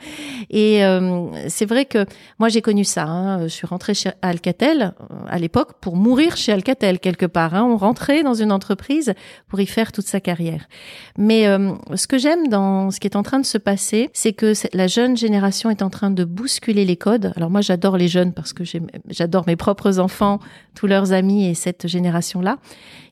et 0.49 0.83
euh, 0.83 1.27
c'est 1.47 1.67
vrai 1.67 1.85
que 1.85 2.07
moi 2.39 2.49
j'ai 2.49 2.63
connu 2.63 2.83
ça. 2.83 3.03
Hein, 3.03 3.43
je 3.43 3.49
suis 3.49 3.67
rentrée 3.67 3.93
chez 3.93 4.09
Alcatel 4.23 4.93
euh, 5.11 5.15
à 5.27 5.37
l'époque 5.37 5.73
pour 5.79 5.95
mourir 5.95 6.37
chez 6.37 6.51
Alcatel 6.51 6.97
quelque 6.99 7.27
part. 7.27 7.53
Hein, 7.53 7.63
on 7.63 7.77
rentrait 7.77 8.23
dans 8.23 8.33
une 8.33 8.51
entreprise 8.51 9.13
pour 9.47 9.59
y 9.59 9.67
faire 9.67 9.91
toute 9.91 10.07
sa 10.07 10.19
carrière. 10.19 10.67
Mais 11.17 11.45
ce 11.95 12.07
que 12.07 12.17
j'aime 12.17 12.47
dans 12.47 12.89
ce 12.89 12.99
qui 12.99 13.07
est 13.07 13.15
en 13.15 13.23
train 13.23 13.39
de 13.39 13.45
se 13.45 13.57
passer, 13.57 14.09
c'est 14.13 14.33
que 14.33 14.53
la 14.73 14.87
jeune 14.87 15.17
génération 15.17 15.69
est 15.69 15.81
en 15.81 15.89
train 15.89 16.09
de 16.09 16.23
bousculer 16.23 16.85
les 16.85 16.97
codes. 16.97 17.31
Alors 17.35 17.49
moi 17.49 17.61
j'adore 17.61 17.97
les 17.97 18.07
jeunes 18.07 18.33
parce 18.33 18.53
que 18.53 18.63
j'adore 19.09 19.43
mes 19.45 19.55
propres 19.55 19.99
enfants, 19.99 20.39
tous 20.73 20.87
leurs 20.87 21.11
amis 21.11 21.47
et 21.47 21.53
cette 21.53 21.87
génération-là. 21.87 22.57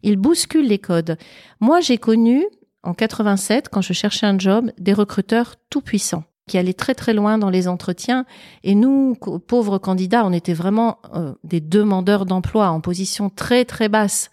Ils 0.03 0.17
bousculent 0.17 0.67
les 0.67 0.79
codes. 0.79 1.17
Moi, 1.59 1.81
j'ai 1.81 1.97
connu, 1.97 2.45
en 2.83 2.93
87, 2.93 3.69
quand 3.69 3.81
je 3.81 3.93
cherchais 3.93 4.25
un 4.25 4.37
job, 4.37 4.71
des 4.77 4.93
recruteurs 4.93 5.55
tout 5.69 5.81
puissants 5.81 6.23
qui 6.49 6.57
allaient 6.57 6.73
très 6.73 6.95
très 6.95 7.13
loin 7.13 7.37
dans 7.37 7.49
les 7.49 7.67
entretiens. 7.67 8.25
Et 8.63 8.75
nous, 8.75 9.15
pauvres 9.47 9.77
candidats, 9.77 10.25
on 10.25 10.33
était 10.33 10.53
vraiment 10.53 10.97
euh, 11.15 11.33
des 11.45 11.61
demandeurs 11.61 12.25
d'emploi 12.25 12.69
en 12.69 12.81
position 12.81 13.29
très 13.29 13.63
très 13.63 13.87
basse. 13.87 14.29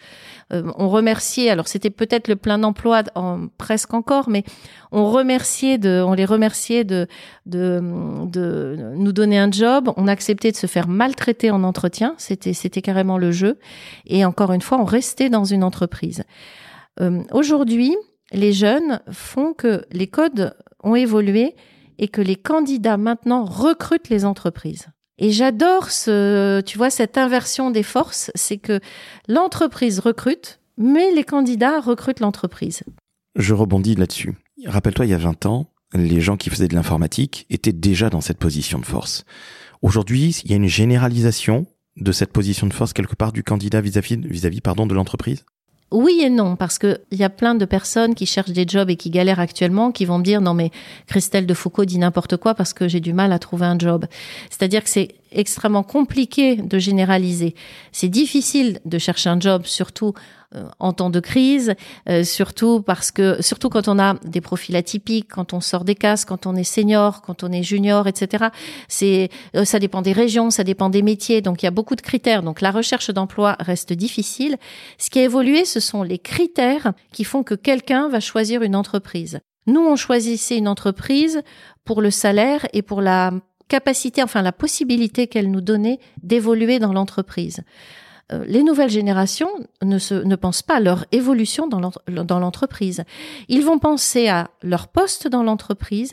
Euh, 0.52 0.72
on 0.76 0.88
remerciait, 0.88 1.50
alors 1.50 1.68
c'était 1.68 1.90
peut-être 1.90 2.28
le 2.28 2.36
plein 2.36 2.58
d'emploi 2.58 3.02
presque 3.58 3.94
encore, 3.94 4.28
mais 4.28 4.44
on 4.92 5.10
remerciait 5.10 5.78
on 5.84 6.14
les 6.14 6.24
remerciait 6.24 6.84
de 6.84 7.06
nous 7.46 9.12
donner 9.12 9.38
un 9.38 9.50
job. 9.50 9.92
On 9.96 10.08
acceptait 10.08 10.52
de 10.52 10.56
se 10.56 10.66
faire 10.66 10.88
maltraiter 10.88 11.50
en 11.50 11.62
entretien. 11.62 12.14
C'était, 12.18 12.54
c'était 12.54 12.82
carrément 12.82 13.18
le 13.18 13.30
jeu. 13.30 13.58
Et 14.06 14.24
encore 14.24 14.52
une 14.52 14.62
fois, 14.62 14.78
on 14.78 14.84
restait 14.84 15.28
dans 15.28 15.44
une 15.44 15.62
entreprise. 15.62 16.24
Euh, 17.00 17.22
aujourd'hui, 17.32 17.94
les 18.32 18.52
jeunes 18.52 19.00
font 19.10 19.52
que 19.52 19.84
les 19.92 20.06
codes 20.06 20.54
ont 20.82 20.94
évolué 20.94 21.54
et 21.98 22.08
que 22.08 22.20
les 22.20 22.36
candidats 22.36 22.96
maintenant 22.96 23.44
recrutent 23.44 24.08
les 24.08 24.24
entreprises. 24.24 24.86
Et 25.18 25.30
j'adore 25.30 25.90
ce, 25.90 26.60
tu 26.60 26.76
vois, 26.76 26.90
cette 26.90 27.16
inversion 27.16 27.70
des 27.70 27.82
forces, 27.82 28.30
c'est 28.34 28.58
que 28.58 28.80
l'entreprise 29.28 29.98
recrute, 29.98 30.60
mais 30.76 31.10
les 31.12 31.24
candidats 31.24 31.80
recrutent 31.80 32.20
l'entreprise. 32.20 32.82
Je 33.34 33.54
rebondis 33.54 33.94
là-dessus. 33.94 34.34
Rappelle-toi, 34.66 35.06
il 35.06 35.10
y 35.10 35.14
a 35.14 35.18
20 35.18 35.46
ans, 35.46 35.72
les 35.94 36.20
gens 36.20 36.36
qui 36.36 36.50
faisaient 36.50 36.68
de 36.68 36.74
l'informatique 36.74 37.46
étaient 37.48 37.72
déjà 37.72 38.10
dans 38.10 38.20
cette 38.20 38.38
position 38.38 38.78
de 38.78 38.84
force. 38.84 39.24
Aujourd'hui, 39.82 40.40
il 40.44 40.50
y 40.50 40.54
a 40.54 40.56
une 40.56 40.68
généralisation 40.68 41.66
de 41.96 42.12
cette 42.12 42.32
position 42.32 42.66
de 42.66 42.74
force 42.74 42.92
quelque 42.92 43.14
part 43.14 43.32
du 43.32 43.42
candidat 43.42 43.80
vis-à-vis, 43.80 44.16
vis-à-vis, 44.16 44.60
pardon, 44.60 44.86
de 44.86 44.94
l'entreprise? 44.94 45.44
Oui 45.92 46.20
et 46.20 46.30
non, 46.30 46.56
parce 46.56 46.78
que 46.78 46.98
il 47.12 47.18
y 47.18 47.24
a 47.24 47.30
plein 47.30 47.54
de 47.54 47.64
personnes 47.64 48.16
qui 48.16 48.26
cherchent 48.26 48.50
des 48.50 48.66
jobs 48.66 48.90
et 48.90 48.96
qui 48.96 49.08
galèrent 49.08 49.38
actuellement, 49.38 49.92
qui 49.92 50.04
vont 50.04 50.18
me 50.18 50.24
dire 50.24 50.40
non 50.40 50.52
mais 50.52 50.72
Christelle 51.06 51.46
de 51.46 51.54
Foucault 51.54 51.84
dit 51.84 51.98
n'importe 51.98 52.36
quoi 52.36 52.54
parce 52.54 52.72
que 52.72 52.88
j'ai 52.88 52.98
du 52.98 53.12
mal 53.12 53.32
à 53.32 53.38
trouver 53.38 53.66
un 53.66 53.78
job. 53.78 54.04
C'est-à-dire 54.50 54.82
que 54.82 54.90
c'est 54.90 55.14
extrêmement 55.30 55.84
compliqué 55.84 56.56
de 56.56 56.78
généraliser. 56.78 57.54
C'est 57.92 58.08
difficile 58.08 58.80
de 58.84 58.98
chercher 58.98 59.30
un 59.30 59.38
job, 59.38 59.62
surtout 59.64 60.12
en 60.78 60.92
temps 60.92 61.10
de 61.10 61.20
crise, 61.20 61.74
euh, 62.08 62.24
surtout 62.24 62.80
parce 62.80 63.10
que, 63.10 63.40
surtout 63.42 63.68
quand 63.68 63.88
on 63.88 63.98
a 63.98 64.14
des 64.24 64.40
profils 64.40 64.76
atypiques, 64.76 65.28
quand 65.28 65.52
on 65.52 65.60
sort 65.60 65.84
des 65.84 65.94
cases, 65.94 66.24
quand 66.24 66.46
on 66.46 66.54
est 66.56 66.64
senior, 66.64 67.22
quand 67.22 67.42
on 67.42 67.52
est 67.52 67.62
junior, 67.62 68.06
etc. 68.06 68.46
C'est, 68.88 69.30
euh, 69.54 69.64
ça 69.64 69.78
dépend 69.78 70.02
des 70.02 70.12
régions, 70.12 70.50
ça 70.50 70.64
dépend 70.64 70.90
des 70.90 71.02
métiers, 71.02 71.40
donc 71.40 71.62
il 71.62 71.66
y 71.66 71.68
a 71.68 71.72
beaucoup 71.72 71.96
de 71.96 72.02
critères. 72.02 72.42
Donc 72.42 72.60
la 72.60 72.70
recherche 72.70 73.10
d'emploi 73.10 73.56
reste 73.60 73.92
difficile. 73.92 74.56
Ce 74.98 75.10
qui 75.10 75.18
a 75.18 75.24
évolué, 75.24 75.64
ce 75.64 75.80
sont 75.80 76.02
les 76.02 76.18
critères 76.18 76.92
qui 77.12 77.24
font 77.24 77.42
que 77.42 77.54
quelqu'un 77.54 78.08
va 78.08 78.20
choisir 78.20 78.62
une 78.62 78.76
entreprise. 78.76 79.40
Nous, 79.66 79.80
on 79.80 79.96
choisissait 79.96 80.58
une 80.58 80.68
entreprise 80.68 81.42
pour 81.84 82.00
le 82.00 82.10
salaire 82.10 82.66
et 82.72 82.82
pour 82.82 83.00
la 83.00 83.32
capacité, 83.68 84.22
enfin 84.22 84.42
la 84.42 84.52
possibilité 84.52 85.26
qu'elle 85.26 85.50
nous 85.50 85.60
donnait 85.60 85.98
d'évoluer 86.22 86.78
dans 86.78 86.92
l'entreprise. 86.92 87.62
Euh, 88.32 88.44
les 88.46 88.64
nouvelles 88.64 88.90
générations 88.90 89.50
ne, 89.82 89.98
se, 89.98 90.14
ne 90.14 90.36
pensent 90.36 90.62
pas 90.62 90.76
à 90.76 90.80
leur 90.80 91.04
évolution 91.12 91.68
dans 91.68 92.40
l'entreprise. 92.40 93.04
Ils 93.48 93.64
vont 93.64 93.78
penser 93.78 94.28
à 94.28 94.50
leur 94.62 94.88
poste 94.88 95.28
dans 95.28 95.44
l'entreprise 95.44 96.12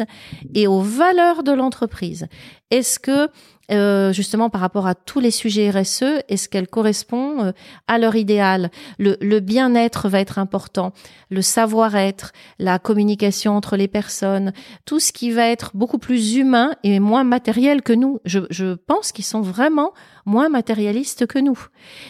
et 0.53 0.67
aux 0.67 0.81
valeurs 0.81 1.43
de 1.43 1.51
l'entreprise. 1.51 2.27
Est-ce 2.69 2.99
que 2.99 3.29
euh, 3.71 4.11
justement 4.11 4.49
par 4.49 4.59
rapport 4.59 4.87
à 4.87 4.93
tous 4.93 5.21
les 5.21 5.31
sujets 5.31 5.69
RSE, 5.69 6.21
est-ce 6.27 6.49
qu'elle 6.49 6.67
correspond 6.67 7.45
euh, 7.45 7.51
à 7.87 7.97
leur 7.97 8.15
idéal? 8.15 8.69
Le, 8.99 9.15
le 9.21 9.39
bien-être 9.39 10.09
va 10.09 10.19
être 10.19 10.37
important, 10.37 10.91
le 11.29 11.41
savoir-être, 11.41 12.33
la 12.59 12.77
communication 12.77 13.55
entre 13.55 13.77
les 13.77 13.87
personnes, 13.87 14.51
tout 14.85 14.99
ce 14.99 15.13
qui 15.13 15.31
va 15.31 15.47
être 15.47 15.71
beaucoup 15.75 15.97
plus 15.97 16.35
humain 16.35 16.75
et 16.83 16.99
moins 16.99 17.23
matériel 17.23 17.81
que 17.81 17.93
nous. 17.93 18.19
Je, 18.25 18.41
je 18.49 18.73
pense 18.73 19.13
qu'ils 19.13 19.25
sont 19.25 19.41
vraiment 19.41 19.93
moins 20.25 20.49
matérialistes 20.49 21.25
que 21.27 21.39
nous. 21.39 21.59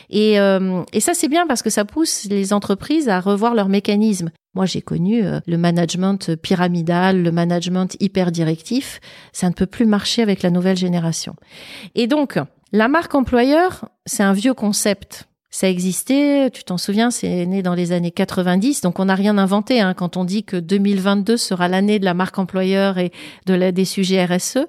Et, 0.10 0.40
euh, 0.40 0.84
et 0.94 1.00
ça, 1.00 1.14
c'est 1.14 1.28
bien 1.28 1.48
parce 1.48 1.62
que 1.62 1.70
ça 1.70 1.86
pousse 1.86 2.26
les 2.26 2.54
entreprises 2.54 3.10
à 3.10 3.20
revoir 3.20 3.56
leurs 3.56 3.70
mécanismes. 3.70 4.32
Moi, 4.56 4.66
j'ai 4.66 4.82
connu 4.82 5.24
euh, 5.24 5.40
le 5.48 5.58
management 5.58 6.36
pyramidal, 6.36 7.24
le 7.24 7.32
management 7.32 7.98
hyper 8.00 8.32
directif. 8.32 9.00
Ça 9.32 9.50
ne 9.50 9.54
peut 9.54 9.66
plus 9.66 9.86
marcher 9.86 10.22
avec 10.22 10.44
la 10.44 10.52
nouvelle 10.52 10.78
génération. 10.78 11.36
Et 11.96 12.08
donc, 12.08 12.40
la 12.72 12.88
marque 12.88 13.16
employeur, 13.16 13.90
c'est 14.06 14.24
un 14.24 14.34
vieux 14.34 14.54
concept. 14.54 15.28
Ça 15.54 15.70
existait, 15.70 16.50
tu 16.50 16.64
t'en 16.64 16.80
souviens, 16.80 17.12
c'est 17.12 17.46
né 17.46 17.62
dans 17.62 17.76
les 17.76 17.92
années 17.92 18.10
90, 18.10 18.82
donc 18.82 19.00
on 19.00 19.06
n'a 19.06 19.14
rien 19.14 19.38
inventé 19.38 19.82
hein, 19.82 19.94
quand 19.94 20.18
on 20.18 20.24
dit 20.24 20.44
que 20.44 20.58
2022 20.58 21.38
sera 21.38 21.68
l'année 21.68 22.00
de 22.00 22.06
la 22.06 22.16
marque 22.16 22.40
employeur 22.40 22.98
et 22.98 23.12
de 23.46 23.70
des 23.70 23.86
sujets 23.86 24.26
RSE. 24.26 24.66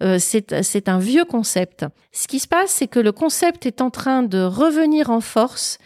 Euh, 0.00 0.20
c'est 0.20 0.88
un 0.88 0.98
vieux 1.00 1.24
concept. 1.24 1.86
Ce 2.12 2.28
qui 2.28 2.38
se 2.38 2.46
passe, 2.46 2.70
c'est 2.70 2.86
que 2.86 3.00
le 3.00 3.10
concept 3.10 3.66
est 3.66 3.80
en 3.80 3.90
train 3.90 4.22
de 4.22 4.40
revenir 4.40 5.10
en 5.10 5.20
force 5.20 5.78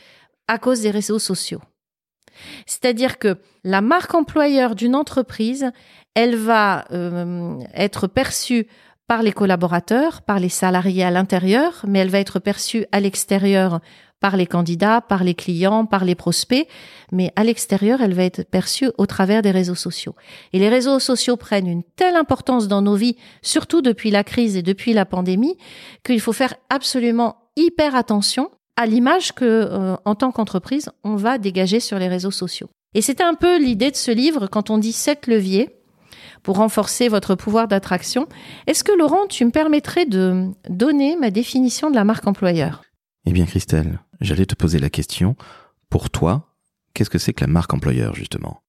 à 0.49 0.59
cause 0.59 0.83
des 0.83 0.91
réseaux 0.91 1.19
sociaux. 1.19 1.63
C'est-à-dire 2.67 3.19
que 3.19 3.39
la 3.65 3.81
marque 3.81 4.15
employeur 4.15 4.75
d'une 4.75 4.97
entreprise, 4.97 5.71
elle 6.15 6.37
va 6.37 6.85
euh, 6.93 7.59
être 7.73 8.07
perçue 8.07 8.67
par 9.07 9.23
les 9.23 9.33
collaborateurs, 9.33 10.21
par 10.21 10.39
les 10.39 10.51
salariés 10.51 11.05
à 11.05 11.11
l'intérieur, 11.11 11.87
mais 11.89 12.01
elle 12.01 12.11
va 12.11 12.19
être 12.19 12.39
perçue 12.39 12.85
à 12.93 13.01
l'extérieur 13.01 13.81
par 14.23 14.37
les 14.37 14.47
candidats, 14.47 15.03
par 15.03 15.25
les 15.25 15.35
clients, 15.35 15.85
par 15.85 16.07
les 16.07 16.15
prospects, 16.15 16.67
mais 17.11 17.33
à 17.37 17.45
l'extérieur, 17.45 18.01
elle 18.01 18.15
va 18.15 18.23
être 18.23 18.49
perçue 18.49 18.91
au 18.97 19.05
travers 19.05 19.43
des 19.43 19.51
réseaux 19.51 19.75
sociaux. 19.75 20.15
Et 20.53 20.61
les 20.61 20.69
réseaux 20.69 21.01
sociaux 21.01 21.37
prennent 21.37 21.67
une 21.67 21.83
telle 21.97 22.15
importance 22.17 22.69
dans 22.69 22.81
nos 22.81 22.95
vies, 22.95 23.17
surtout 23.43 23.83
depuis 23.83 24.11
la 24.11 24.25
crise 24.25 24.57
et 24.57 24.63
depuis 24.63 24.95
la 24.95 25.05
pandémie, 25.05 25.59
qu'il 26.05 26.21
faut 26.21 26.33
faire 26.33 26.55
absolument 26.71 27.37
hyper 27.57 27.97
attention 27.97 28.51
à 28.77 28.87
l'image 28.87 29.33
que, 29.33 29.45
euh, 29.45 29.97
en 30.05 30.15
tant 30.15 30.31
qu'entreprise, 30.31 30.89
on 31.05 31.17
va 31.17 31.37
dégager 31.37 31.81
sur 31.81 31.99
les 31.99 32.09
réseaux 32.09 32.31
sociaux. 32.31 32.71
Et 32.95 33.03
c'était 33.03 33.25
un 33.25 33.35
peu 33.35 33.59
l'idée 33.59 33.91
de 33.91 33.97
ce 33.97 34.13
livre 34.13 34.47
quand 34.47 34.71
on 34.71 34.79
dit 34.79 34.93
sept 34.93 35.27
leviers 35.27 35.69
pour 36.45 36.57
renforcer 36.57 37.09
votre 37.09 37.35
pouvoir 37.35 37.67
d'attraction. 37.69 38.29
Est-ce 38.67 38.85
que 38.85 38.93
Laurent, 38.93 39.27
tu 39.29 39.45
me 39.45 39.51
permettrais 39.51 40.07
de 40.07 40.47
donner 40.69 41.17
ma 41.17 41.31
définition 41.31 41.91
de 41.91 41.97
la 41.97 42.05
marque 42.05 42.27
employeur? 42.27 42.83
Eh 43.27 43.33
bien, 43.33 43.47
Christelle, 43.47 44.01
j'allais 44.21 44.47
te 44.47 44.55
poser 44.55 44.79
la 44.79 44.91
question. 44.91 45.37
Pour 45.91 46.11
toi, 46.11 46.55
qu'est-ce 46.95 47.11
que 47.11 47.19
c'est 47.19 47.33
que 47.33 47.45
la 47.45 47.51
marque 47.51 47.73
employeur, 47.73 48.15
justement? 48.15 48.63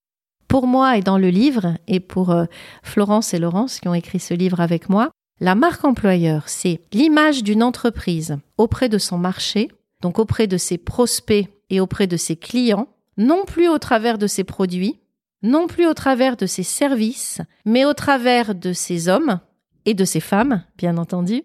Pour 0.48 0.68
moi 0.68 0.98
et 0.98 1.02
dans 1.02 1.18
le 1.18 1.30
livre, 1.30 1.78
et 1.88 2.00
pour 2.00 2.32
euh, 2.32 2.46
Florence 2.84 3.34
et 3.34 3.40
Laurence 3.40 3.80
qui 3.80 3.88
ont 3.88 3.94
écrit 3.94 4.20
ce 4.20 4.34
livre 4.34 4.60
avec 4.60 4.90
moi, 4.90 5.10
la 5.40 5.56
marque 5.56 5.84
employeur, 5.84 6.44
c'est 6.48 6.82
l'image 6.94 7.44
d'une 7.44 7.64
entreprise 7.64 8.38
auprès 8.58 8.88
de 8.88 8.98
son 9.00 9.18
marché 9.18 9.70
donc 10.04 10.20
auprès 10.20 10.48
de 10.48 10.58
ses 10.58 10.78
prospects 10.78 11.48
et 11.70 11.80
auprès 11.80 12.08
de 12.08 12.18
ses 12.18 12.36
clients, 12.36 12.90
non 13.18 13.46
plus 13.46 13.70
au 13.70 13.80
travers 13.80 14.18
de 14.18 14.28
ses 14.28 14.44
produits, 14.44 15.00
non 15.42 15.66
plus 15.66 15.88
au 15.88 15.94
travers 15.94 16.36
de 16.36 16.46
ses 16.46 16.64
services, 16.64 17.42
mais 17.66 17.86
au 17.86 17.94
travers 17.94 18.54
de 18.54 18.74
ses 18.74 19.08
hommes 19.08 19.40
et 19.86 19.94
de 19.94 20.06
ses 20.06 20.20
femmes, 20.20 20.64
bien 20.78 20.98
entendu, 20.98 21.44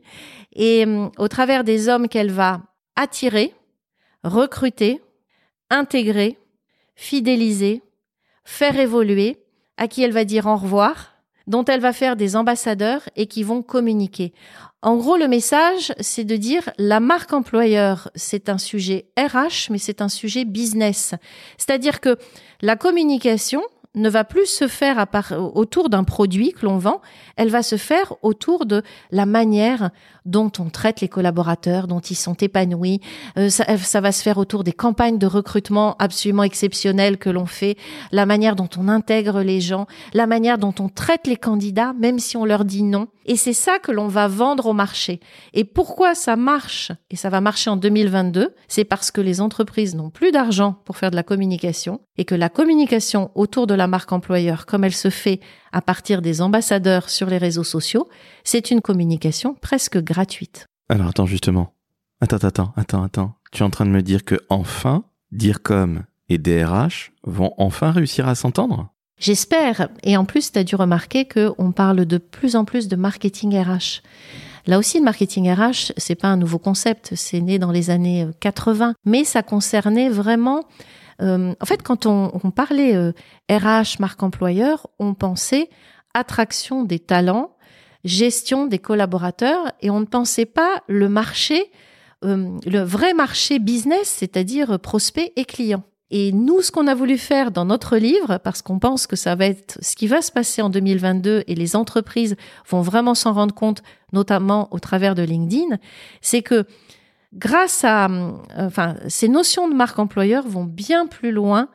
et 0.54 0.84
euh, 0.84 1.08
au 1.18 1.28
travers 1.28 1.62
des 1.62 1.88
hommes 1.88 2.08
qu'elle 2.08 2.32
va 2.32 2.62
attirer, 2.98 3.54
recruter, 4.24 5.00
intégrer, 5.70 6.36
fidéliser, 6.96 7.80
faire 8.44 8.78
évoluer, 8.78 9.38
à 9.76 9.86
qui 9.86 10.02
elle 10.02 10.12
va 10.12 10.24
dire 10.24 10.46
au 10.46 10.56
revoir, 10.56 11.14
dont 11.46 11.64
elle 11.64 11.80
va 11.80 11.92
faire 11.92 12.16
des 12.16 12.34
ambassadeurs 12.34 13.02
et 13.14 13.26
qui 13.26 13.44
vont 13.44 13.62
communiquer. 13.62 14.34
En 14.82 14.96
gros, 14.96 15.16
le 15.16 15.28
message, 15.28 15.92
c'est 16.00 16.24
de 16.24 16.36
dire 16.36 16.70
la 16.76 16.98
marque 16.98 17.32
employeur, 17.32 18.10
c'est 18.16 18.48
un 18.48 18.58
sujet 18.58 19.06
RH, 19.16 19.70
mais 19.70 19.78
c'est 19.78 20.02
un 20.02 20.08
sujet 20.08 20.44
business. 20.44 21.14
C'est-à-dire 21.56 22.00
que 22.00 22.18
la 22.60 22.74
communication, 22.74 23.62
ne 23.98 24.08
va 24.08 24.24
plus 24.24 24.46
se 24.46 24.68
faire 24.68 25.06
autour 25.54 25.90
d'un 25.90 26.04
produit 26.04 26.52
que 26.52 26.66
l'on 26.66 26.78
vend, 26.78 27.00
elle 27.36 27.50
va 27.50 27.62
se 27.62 27.76
faire 27.76 28.14
autour 28.22 28.66
de 28.66 28.82
la 29.10 29.26
manière 29.26 29.90
dont 30.24 30.52
on 30.58 30.68
traite 30.68 31.00
les 31.00 31.08
collaborateurs, 31.08 31.86
dont 31.86 32.00
ils 32.00 32.16
sont 32.16 32.34
épanouis. 32.34 33.00
Euh, 33.38 33.48
ça, 33.48 33.76
ça, 33.78 34.00
va 34.00 34.12
se 34.12 34.22
faire 34.22 34.38
autour 34.38 34.62
des 34.62 34.72
campagnes 34.72 35.18
de 35.18 35.26
recrutement 35.26 35.96
absolument 35.98 36.42
exceptionnelles 36.42 37.18
que 37.18 37.30
l'on 37.30 37.46
fait, 37.46 37.76
la 38.12 38.26
manière 38.26 38.54
dont 38.54 38.68
on 38.76 38.88
intègre 38.88 39.40
les 39.40 39.60
gens, 39.60 39.86
la 40.12 40.26
manière 40.26 40.58
dont 40.58 40.74
on 40.78 40.88
traite 40.88 41.26
les 41.26 41.36
candidats, 41.36 41.94
même 41.98 42.18
si 42.18 42.36
on 42.36 42.44
leur 42.44 42.64
dit 42.64 42.82
non. 42.82 43.08
Et 43.24 43.36
c'est 43.36 43.52
ça 43.52 43.78
que 43.78 43.92
l'on 43.92 44.08
va 44.08 44.28
vendre 44.28 44.66
au 44.66 44.72
marché. 44.72 45.20
Et 45.52 45.64
pourquoi 45.64 46.14
ça 46.14 46.36
marche? 46.36 46.92
Et 47.10 47.16
ça 47.16 47.28
va 47.28 47.40
marcher 47.40 47.70
en 47.70 47.76
2022, 47.76 48.54
c'est 48.68 48.84
parce 48.84 49.10
que 49.10 49.20
les 49.20 49.40
entreprises 49.40 49.94
n'ont 49.94 50.10
plus 50.10 50.30
d'argent 50.30 50.76
pour 50.84 50.96
faire 50.96 51.10
de 51.10 51.16
la 51.16 51.22
communication 51.22 52.00
et 52.16 52.24
que 52.24 52.34
la 52.34 52.48
communication 52.48 53.30
autour 53.34 53.66
de 53.66 53.74
la 53.74 53.86
marque 53.88 54.12
employeur, 54.12 54.66
comme 54.66 54.84
elle 54.84 54.94
se 54.94 55.10
fait 55.10 55.40
à 55.72 55.82
partir 55.82 56.22
des 56.22 56.40
ambassadeurs 56.40 57.10
sur 57.10 57.28
les 57.28 57.38
réseaux 57.38 57.64
sociaux, 57.64 58.08
c'est 58.44 58.70
une 58.70 58.80
communication 58.80 59.54
presque 59.54 59.98
gratuite. 59.98 60.66
Alors 60.88 61.08
attends 61.08 61.26
justement. 61.26 61.74
Attends, 62.20 62.38
attends, 62.38 62.72
attends, 62.76 63.02
attends. 63.02 63.34
Tu 63.52 63.62
es 63.62 63.66
en 63.66 63.70
train 63.70 63.86
de 63.86 63.90
me 63.90 64.02
dire 64.02 64.24
que 64.24 64.36
enfin, 64.48 65.04
DIRCOM 65.32 66.04
et 66.28 66.38
DRH 66.38 67.12
vont 67.24 67.52
enfin 67.58 67.90
réussir 67.92 68.28
à 68.28 68.34
s'entendre? 68.34 68.92
J'espère. 69.18 69.88
Et 70.02 70.16
en 70.16 70.24
plus, 70.24 70.52
tu 70.52 70.58
as 70.58 70.64
dû 70.64 70.76
remarquer 70.76 71.26
qu'on 71.26 71.72
parle 71.72 72.04
de 72.04 72.18
plus 72.18 72.56
en 72.56 72.64
plus 72.64 72.88
de 72.88 72.96
marketing 72.96 73.56
RH. 73.56 74.02
Là 74.66 74.78
aussi, 74.78 74.98
le 74.98 75.04
marketing 75.04 75.50
RH, 75.50 75.92
c'est 75.96 76.14
pas 76.14 76.28
un 76.28 76.36
nouveau 76.36 76.58
concept, 76.58 77.12
c'est 77.14 77.40
né 77.40 77.58
dans 77.58 77.72
les 77.72 77.90
années 77.90 78.28
80, 78.40 78.94
mais 79.04 79.24
ça 79.24 79.42
concernait 79.42 80.10
vraiment 80.10 80.64
euh, 81.20 81.54
en 81.60 81.66
fait, 81.66 81.82
quand 81.82 82.06
on, 82.06 82.50
parlait 82.50 82.96
RH, 82.96 83.12
euh, 83.50 83.82
marque 83.98 84.22
employeur, 84.22 84.86
on 84.98 85.14
pensait 85.14 85.68
attraction 86.14 86.84
des 86.84 86.98
talents, 86.98 87.56
gestion 88.04 88.66
des 88.66 88.78
collaborateurs, 88.78 89.72
et 89.80 89.90
on 89.90 90.00
ne 90.00 90.06
pensait 90.06 90.46
pas 90.46 90.82
le 90.86 91.08
marché, 91.08 91.70
euh, 92.24 92.56
le 92.66 92.80
vrai 92.80 93.14
marché 93.14 93.58
business, 93.58 94.08
c'est-à-dire 94.08 94.78
prospect 94.78 95.32
et 95.36 95.44
client. 95.44 95.82
Et 96.10 96.32
nous, 96.32 96.62
ce 96.62 96.70
qu'on 96.70 96.86
a 96.86 96.94
voulu 96.94 97.18
faire 97.18 97.50
dans 97.50 97.66
notre 97.66 97.98
livre, 97.98 98.38
parce 98.38 98.62
qu'on 98.62 98.78
pense 98.78 99.06
que 99.06 99.16
ça 99.16 99.34
va 99.34 99.44
être 99.46 99.78
ce 99.82 99.94
qui 99.94 100.06
va 100.06 100.22
se 100.22 100.32
passer 100.32 100.62
en 100.62 100.70
2022 100.70 101.44
et 101.46 101.54
les 101.54 101.76
entreprises 101.76 102.36
vont 102.66 102.80
vraiment 102.80 103.14
s'en 103.14 103.34
rendre 103.34 103.54
compte, 103.54 103.82
notamment 104.14 104.68
au 104.70 104.78
travers 104.78 105.14
de 105.14 105.22
LinkedIn, 105.22 105.76
c'est 106.22 106.40
que 106.40 106.64
grâce 107.32 107.84
à, 107.84 108.06
euh, 108.06 108.32
enfin, 108.56 108.96
ces 109.08 109.28
notions 109.28 109.68
de 109.68 109.74
marque 109.74 109.98
employeur 109.98 110.46
vont 110.46 110.64
bien 110.64 111.06
plus 111.06 111.32
loin 111.32 111.68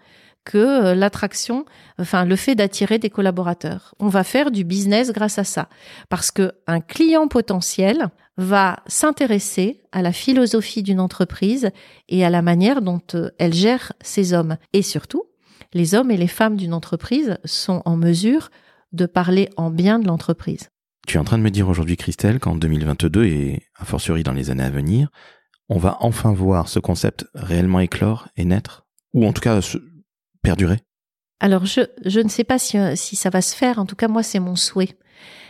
que 0.45 0.57
euh, 0.57 0.95
l'attraction, 0.95 1.65
enfin 1.99 2.25
le 2.25 2.35
fait 2.35 2.55
d'attirer 2.55 2.99
des 2.99 3.09
collaborateurs. 3.09 3.95
On 3.99 4.07
va 4.07 4.23
faire 4.23 4.51
du 4.51 4.63
business 4.63 5.11
grâce 5.11 5.39
à 5.39 5.43
ça, 5.43 5.69
parce 6.09 6.31
que 6.31 6.51
un 6.67 6.81
client 6.81 7.27
potentiel 7.27 8.09
va 8.37 8.77
s'intéresser 8.87 9.81
à 9.91 10.01
la 10.01 10.11
philosophie 10.11 10.83
d'une 10.83 10.99
entreprise 10.99 11.69
et 12.09 12.25
à 12.25 12.29
la 12.29 12.41
manière 12.41 12.81
dont 12.81 13.01
euh, 13.13 13.29
elle 13.39 13.53
gère 13.53 13.93
ses 14.01 14.33
hommes. 14.33 14.57
Et 14.73 14.81
surtout, 14.81 15.23
les 15.73 15.95
hommes 15.95 16.11
et 16.11 16.17
les 16.17 16.27
femmes 16.27 16.57
d'une 16.57 16.73
entreprise 16.73 17.37
sont 17.45 17.81
en 17.85 17.95
mesure 17.95 18.49
de 18.91 19.05
parler 19.05 19.49
en 19.57 19.69
bien 19.69 19.99
de 19.99 20.07
l'entreprise. 20.07 20.69
Tu 21.07 21.17
es 21.17 21.19
en 21.19 21.23
train 21.23 21.37
de 21.37 21.43
me 21.43 21.51
dire 21.51 21.67
aujourd'hui, 21.67 21.97
Christelle, 21.97 22.39
qu'en 22.39 22.55
2022 22.55 23.25
et 23.25 23.63
a 23.77 23.85
fortiori 23.85 24.23
dans 24.23 24.31
les 24.31 24.51
années 24.51 24.63
à 24.63 24.69
venir, 24.69 25.09
on 25.69 25.77
va 25.77 25.97
enfin 26.01 26.33
voir 26.33 26.67
ce 26.67 26.79
concept 26.79 27.25
réellement 27.33 27.79
éclore 27.79 28.27
et 28.37 28.45
naître 28.45 28.85
Ou 29.13 29.25
en 29.25 29.33
tout 29.33 29.41
cas 29.41 29.59
perdurer? 30.41 30.79
Alors, 31.39 31.65
je, 31.65 31.81
je 32.05 32.19
ne 32.19 32.29
sais 32.29 32.43
pas 32.43 32.59
si, 32.59 32.77
si 32.95 33.15
ça 33.15 33.29
va 33.29 33.41
se 33.41 33.55
faire. 33.55 33.79
En 33.79 33.85
tout 33.85 33.95
cas, 33.95 34.07
moi, 34.07 34.23
c'est 34.23 34.39
mon 34.39 34.55
souhait. 34.55 34.97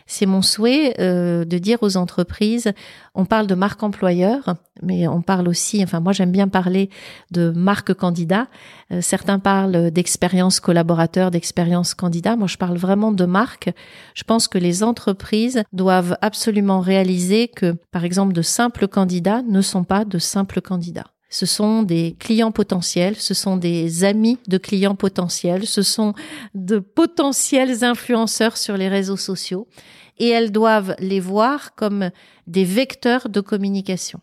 C'est 0.06 0.26
mon 0.26 0.42
souhait 0.42 0.96
euh, 1.00 1.46
de 1.46 1.58
dire 1.58 1.80
aux 1.82 1.98
entreprises, 1.98 2.72
on 3.16 3.26
parle 3.26 3.48
de 3.48 3.56
marque 3.56 3.84
employeur, 3.84 4.56
mais 4.82 5.08
on 5.08 5.22
parle 5.22 5.48
aussi, 5.48 5.84
enfin 5.84 6.00
moi 6.00 6.14
j'aime 6.14 6.32
bien 6.32 6.48
parler 6.48 6.90
de 7.32 7.52
marque 7.52 7.94
candidat. 7.94 8.48
Euh, 8.92 9.02
certains 9.02 9.40
parlent 9.40 9.92
d'expérience 9.92 10.60
collaborateur, 10.60 11.32
d'expérience 11.32 11.94
candidat. 11.94 12.36
Moi 12.36 12.48
je 12.48 12.58
parle 12.58 12.78
vraiment 12.78 13.12
de 13.12 13.26
marque. 13.26 13.72
Je 14.14 14.24
pense 14.24 14.48
que 14.48 14.58
les 14.58 14.84
entreprises 14.84 15.64
doivent 15.72 16.18
absolument 16.22 16.80
réaliser 16.80 17.48
que, 17.48 17.76
par 17.92 18.04
exemple, 18.04 18.34
de 18.34 18.42
simples 18.42 18.88
candidats 18.88 19.42
ne 19.42 19.62
sont 19.62 19.84
pas 19.84 20.06
de 20.06 20.18
simples 20.18 20.62
candidats 20.62 21.13
ce 21.34 21.48
sont 21.48 21.82
des 21.82 22.16
clients 22.20 22.52
potentiels, 22.52 23.16
ce 23.16 23.34
sont 23.34 23.58
des 23.58 24.04
amis 24.04 24.38
de 24.48 24.60
clients 24.60 24.94
potentiels, 24.94 25.66
ce 25.66 25.82
sont 25.82 26.14
de 26.54 26.78
potentiels 26.78 27.84
influenceurs 27.84 28.56
sur 28.56 28.78
les 28.78 28.88
réseaux 28.88 29.18
sociaux 29.18 29.68
et 30.20 30.28
elles 30.28 30.52
doivent 30.52 30.96
les 31.00 31.20
voir 31.20 31.74
comme 31.74 32.12
des 32.46 32.64
vecteurs 32.64 33.30
de 33.30 33.42
communication. 33.42 34.20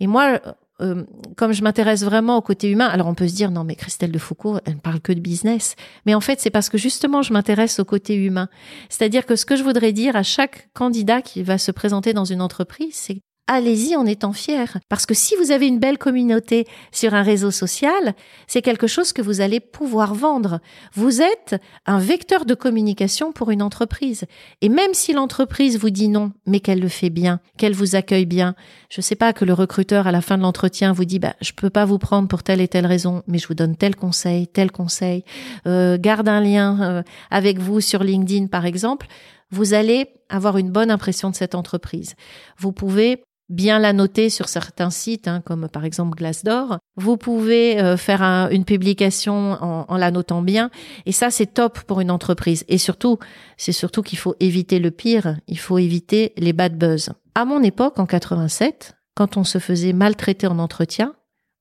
Et 0.00 0.06
moi, 0.06 0.40
euh, 0.80 1.04
comme 1.36 1.52
je 1.52 1.62
m'intéresse 1.62 2.02
vraiment 2.02 2.38
au 2.38 2.42
côté 2.42 2.70
humain, 2.70 2.86
alors 2.86 3.08
on 3.08 3.14
peut 3.14 3.28
se 3.28 3.34
dire 3.34 3.50
non 3.50 3.64
mais 3.64 3.74
Christelle 3.74 4.10
de 4.10 4.18
Foucault, 4.18 4.58
elle 4.64 4.76
ne 4.76 4.80
parle 4.80 5.00
que 5.00 5.12
de 5.12 5.20
business, 5.20 5.76
mais 6.06 6.14
en 6.14 6.22
fait 6.22 6.40
c'est 6.40 6.48
parce 6.48 6.70
que 6.70 6.78
justement 6.78 7.20
je 7.20 7.34
m'intéresse 7.34 7.78
au 7.78 7.84
côté 7.84 8.14
humain. 8.14 8.48
C'est-à-dire 8.88 9.26
que 9.26 9.36
ce 9.36 9.44
que 9.44 9.56
je 9.56 9.62
voudrais 9.62 9.92
dire 9.92 10.16
à 10.16 10.22
chaque 10.22 10.70
candidat 10.72 11.20
qui 11.20 11.42
va 11.42 11.58
se 11.58 11.72
présenter 11.72 12.14
dans 12.14 12.24
une 12.24 12.40
entreprise, 12.40 12.94
c'est 12.94 13.20
allez-y 13.46 13.96
en 13.96 14.06
étant 14.06 14.32
fier. 14.32 14.78
Parce 14.88 15.06
que 15.06 15.14
si 15.14 15.36
vous 15.36 15.50
avez 15.50 15.66
une 15.66 15.78
belle 15.78 15.98
communauté 15.98 16.66
sur 16.92 17.14
un 17.14 17.22
réseau 17.22 17.50
social, 17.50 18.14
c'est 18.46 18.62
quelque 18.62 18.86
chose 18.86 19.12
que 19.12 19.22
vous 19.22 19.40
allez 19.40 19.60
pouvoir 19.60 20.14
vendre. 20.14 20.60
Vous 20.94 21.20
êtes 21.20 21.56
un 21.86 21.98
vecteur 21.98 22.44
de 22.46 22.54
communication 22.54 23.32
pour 23.32 23.50
une 23.50 23.62
entreprise. 23.62 24.24
Et 24.60 24.68
même 24.68 24.94
si 24.94 25.12
l'entreprise 25.12 25.78
vous 25.78 25.90
dit 25.90 26.08
non, 26.08 26.32
mais 26.46 26.60
qu'elle 26.60 26.80
le 26.80 26.88
fait 26.88 27.10
bien, 27.10 27.40
qu'elle 27.58 27.74
vous 27.74 27.96
accueille 27.96 28.26
bien, 28.26 28.54
je 28.88 29.00
sais 29.00 29.16
pas 29.16 29.32
que 29.32 29.44
le 29.44 29.52
recruteur 29.52 30.06
à 30.06 30.12
la 30.12 30.20
fin 30.20 30.38
de 30.38 30.42
l'entretien 30.42 30.92
vous 30.92 31.04
dit 31.04 31.18
bah 31.18 31.34
je 31.40 31.52
peux 31.52 31.70
pas 31.70 31.84
vous 31.84 31.98
prendre 31.98 32.28
pour 32.28 32.42
telle 32.42 32.60
et 32.60 32.68
telle 32.68 32.86
raison, 32.86 33.22
mais 33.26 33.38
je 33.38 33.48
vous 33.48 33.54
donne 33.54 33.76
tel 33.76 33.96
conseil, 33.96 34.46
tel 34.46 34.72
conseil, 34.72 35.24
euh, 35.66 35.98
garde 35.98 36.28
un 36.28 36.40
lien 36.40 36.80
euh, 36.82 37.02
avec 37.30 37.58
vous 37.58 37.80
sur 37.80 38.02
LinkedIn 38.02 38.46
par 38.46 38.64
exemple, 38.66 39.06
vous 39.50 39.74
allez 39.74 40.08
avoir 40.28 40.56
une 40.58 40.70
bonne 40.70 40.90
impression 40.90 41.30
de 41.30 41.34
cette 41.34 41.54
entreprise. 41.54 42.14
Vous 42.58 42.72
pouvez 42.72 43.22
bien 43.48 43.78
la 43.78 43.92
noter 43.92 44.30
sur 44.30 44.48
certains 44.48 44.90
sites, 44.90 45.28
hein, 45.28 45.42
comme 45.44 45.68
par 45.68 45.84
exemple 45.84 46.16
Glassdoor. 46.16 46.78
Vous 46.96 47.16
pouvez 47.16 47.80
euh, 47.80 47.96
faire 47.96 48.22
une 48.50 48.64
publication 48.64 49.34
en, 49.60 49.96
la 49.96 50.10
notant 50.10 50.42
bien, 50.42 50.70
et 51.06 51.12
ça 51.12 51.30
c'est 51.30 51.46
top 51.46 51.80
pour 51.80 52.00
une 52.00 52.10
entreprise. 52.10 52.64
Et 52.68 52.78
surtout, 52.78 53.18
c'est 53.56 53.72
surtout 53.72 54.02
qu'il 54.02 54.18
faut 54.18 54.34
éviter 54.40 54.78
le 54.78 54.90
pire. 54.90 55.36
Il 55.46 55.58
faut 55.58 55.78
éviter 55.78 56.32
les 56.36 56.52
bad 56.52 56.76
buzz. 56.76 57.10
À 57.34 57.44
mon 57.44 57.62
époque, 57.62 57.98
en 57.98 58.06
87, 58.06 58.94
quand 59.14 59.36
on 59.36 59.44
se 59.44 59.58
faisait 59.58 59.92
maltraiter 59.92 60.46
en 60.46 60.58
entretien, 60.58 61.14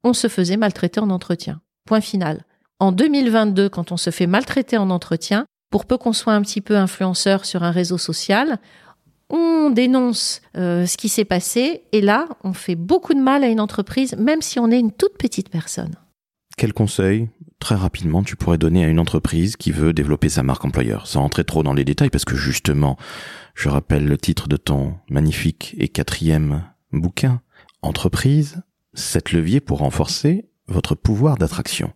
on 0.03 0.13
se 0.13 0.27
faisait 0.27 0.57
maltraiter 0.57 0.99
en 0.99 1.09
entretien. 1.09 1.61
Point 1.85 2.01
final. 2.01 2.45
En 2.79 2.91
2022, 2.91 3.69
quand 3.69 3.91
on 3.91 3.97
se 3.97 4.09
fait 4.09 4.27
maltraiter 4.27 4.77
en 4.77 4.89
entretien, 4.89 5.45
pour 5.69 5.85
peu 5.85 5.97
qu'on 5.97 6.13
soit 6.13 6.33
un 6.33 6.41
petit 6.41 6.61
peu 6.61 6.77
influenceur 6.77 7.45
sur 7.45 7.63
un 7.63 7.71
réseau 7.71 7.97
social, 7.97 8.59
on 9.33 9.71
dénonce 9.71 10.41
euh, 10.55 10.85
ce 10.85 10.95
qui 10.95 11.09
s'est 11.09 11.25
passé 11.25 11.83
et 11.91 11.99
là, 11.99 12.29
on 12.43 12.53
fait 12.53 12.75
beaucoup 12.75 13.13
de 13.13 13.19
mal 13.19 13.43
à 13.43 13.47
une 13.47 13.59
entreprise, 13.59 14.15
même 14.17 14.41
si 14.41 14.59
on 14.59 14.71
est 14.71 14.79
une 14.79 14.91
toute 14.91 15.17
petite 15.17 15.49
personne. 15.49 15.95
Quel 16.55 16.71
conseil, 16.71 17.29
très 17.59 17.75
rapidement, 17.75 18.23
tu 18.23 18.35
pourrais 18.35 18.59
donner 18.59 18.85
à 18.85 18.87
une 18.87 18.99
entreprise 18.99 19.57
qui 19.57 19.71
veut 19.71 19.91
développer 19.91 20.29
sa 20.29 20.43
marque 20.43 20.63
employeur, 20.63 21.07
sans 21.07 21.21
rentrer 21.21 21.43
trop 21.43 21.63
dans 21.63 21.73
les 21.73 21.83
détails, 21.83 22.11
parce 22.11 22.25
que 22.25 22.35
justement, 22.35 22.95
je 23.55 23.69
rappelle 23.69 24.05
le 24.05 24.17
titre 24.17 24.47
de 24.47 24.55
ton 24.55 24.93
magnifique 25.09 25.75
et 25.79 25.87
quatrième 25.89 26.63
bouquin, 26.91 27.41
Entreprise, 27.83 28.61
sept 28.93 29.33
leviers 29.33 29.59
pour 29.59 29.79
renforcer 29.79 30.45
votre 30.67 30.95
pouvoir 30.95 31.37
d'attraction. 31.37 31.91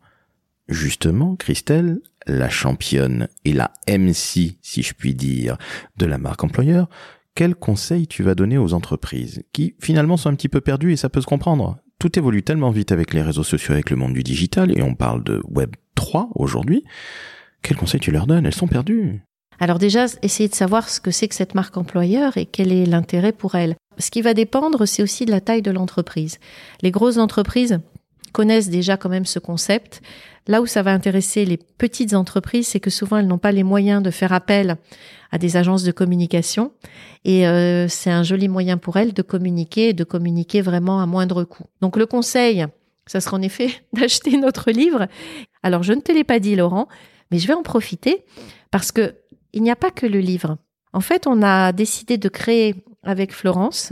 Justement, 0.68 1.38
Christelle, 1.38 2.02
la 2.26 2.50
championne 2.50 3.30
et 3.46 3.54
la 3.54 3.72
MC, 3.88 4.58
si 4.62 4.84
je 4.84 4.94
puis 4.94 5.16
dire, 5.16 5.58
de 5.96 6.06
la 6.06 6.18
marque 6.18 6.44
employeur, 6.44 6.90
quel 7.38 7.54
conseil 7.54 8.08
tu 8.08 8.24
vas 8.24 8.34
donner 8.34 8.58
aux 8.58 8.74
entreprises 8.74 9.44
qui 9.54 9.76
finalement 9.80 10.18
sont 10.18 10.30
un 10.30 10.34
petit 10.34 10.50
peu 10.50 10.60
perdues 10.60 10.94
et 10.94 10.98
ça 10.98 11.08
peut 11.08 11.22
se 11.22 11.28
comprendre. 11.28 11.78
Tout 12.00 12.18
évolue 12.18 12.42
tellement 12.42 12.72
vite 12.72 12.92
avec 12.92 13.14
les 13.14 13.22
réseaux 13.22 13.44
sociaux, 13.44 13.74
avec 13.74 13.92
le 13.92 13.96
monde 13.96 14.14
du 14.14 14.24
digital 14.24 14.76
et 14.76 14.82
on 14.82 14.96
parle 14.96 15.24
de 15.24 15.44
Web 15.48 15.76
3 15.94 16.30
aujourd'hui. 16.34 16.84
Quel 17.62 17.78
conseil 17.78 18.00
tu 18.00 18.10
leur 18.10 18.26
donnes? 18.26 18.48
Elles 18.48 18.56
sont 18.56 18.68
perdues. 18.68 19.22
Alors 19.60 19.78
déjà, 19.78 20.06
essayer 20.24 20.50
de 20.50 20.56
savoir 20.56 20.90
ce 20.90 21.00
que 21.00 21.12
c'est 21.12 21.28
que 21.28 21.36
cette 21.36 21.54
marque 21.54 21.78
employeur 21.78 22.38
et 22.38 22.48
quel 22.48 22.72
est 22.72 22.88
l'intérêt 22.88 23.34
pour 23.34 23.54
elle. 23.54 23.76
Ce 24.00 24.10
qui 24.10 24.24
va 24.24 24.34
dépendre, 24.34 24.88
c'est 24.88 25.04
aussi 25.04 25.26
de 25.26 25.32
la 25.32 25.42
taille 25.42 25.62
de 25.62 25.70
l'entreprise. 25.70 26.40
Les 26.82 26.90
grosses 26.90 27.18
entreprises, 27.18 27.80
connaissent 28.32 28.70
déjà 28.70 28.98
quand 28.98 29.10
même 29.10 29.26
ce 29.26 29.40
concept. 29.40 30.02
Là 30.48 30.62
où 30.62 30.66
ça 30.66 30.82
va 30.82 30.92
intéresser 30.92 31.46
les 31.46 31.58
petites 31.58 32.14
entreprises, 32.14 32.68
c'est 32.68 32.80
que 32.80 32.90
souvent 32.90 33.18
elles 33.18 33.28
n'ont 33.28 33.38
pas 33.38 33.52
les 33.52 33.64
moyens 33.64 34.02
de 34.02 34.12
faire 34.12 34.32
appel 34.32 34.78
à 35.32 35.38
des 35.38 35.58
agences 35.58 35.84
de 35.84 35.92
communication. 35.92 36.72
Et 37.26 37.48
euh, 37.48 37.88
c'est 37.90 38.12
un 38.12 38.24
joli 38.24 38.48
moyen 38.48 38.78
pour 38.78 38.98
elles 38.98 39.14
de 39.14 39.22
communiquer 39.22 39.94
de 39.94 40.04
communiquer 40.06 40.62
vraiment 40.62 41.02
à 41.02 41.06
moindre 41.06 41.44
coût. 41.44 41.66
Donc 41.82 41.98
le 41.98 42.06
conseil, 42.06 42.66
ça 43.06 43.20
sera 43.20 43.38
en 43.38 43.42
effet 43.42 43.70
d'acheter 43.94 44.38
notre 44.38 44.72
livre. 44.72 45.08
Alors 45.64 45.84
je 45.84 45.94
ne 45.94 46.00
te 46.00 46.12
l'ai 46.12 46.24
pas 46.24 46.40
dit 46.40 46.56
Laurent, 46.56 46.88
mais 47.32 47.40
je 47.40 47.48
vais 47.48 47.54
en 47.54 47.64
profiter 47.64 48.24
parce 48.72 48.92
que 48.92 49.16
il 49.54 49.64
n'y 49.64 49.72
a 49.72 49.76
pas 49.76 49.92
que 49.92 50.06
le 50.06 50.20
livre. 50.20 50.58
En 50.94 51.02
fait, 51.02 51.28
on 51.28 51.42
a 51.42 51.72
décidé 51.72 52.18
de 52.18 52.30
créer 52.30 52.76
avec 53.04 53.34
Florence 53.34 53.92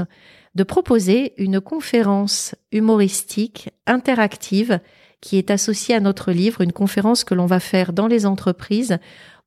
de 0.55 0.63
proposer 0.63 1.33
une 1.37 1.59
conférence 1.59 2.55
humoristique 2.71 3.69
interactive 3.85 4.79
qui 5.21 5.37
est 5.37 5.51
associée 5.51 5.95
à 5.95 5.99
notre 5.99 6.31
livre, 6.31 6.61
une 6.61 6.71
conférence 6.71 7.23
que 7.23 7.33
l'on 7.33 7.45
va 7.45 7.59
faire 7.59 7.93
dans 7.93 8.07
les 8.07 8.25
entreprises 8.25 8.97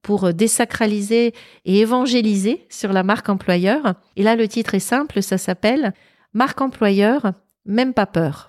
pour 0.02 0.32
désacraliser 0.32 1.34
et 1.64 1.78
évangéliser 1.80 2.66
sur 2.68 2.92
la 2.92 3.02
marque 3.02 3.28
employeur. 3.28 3.94
Et 4.16 4.22
là, 4.22 4.36
le 4.36 4.48
titre 4.48 4.74
est 4.74 4.80
simple, 4.80 5.22
ça 5.22 5.38
s'appelle 5.38 5.92
Marque 6.34 6.60
employeur, 6.60 7.32
même 7.64 7.94
pas 7.94 8.06
peur. 8.06 8.48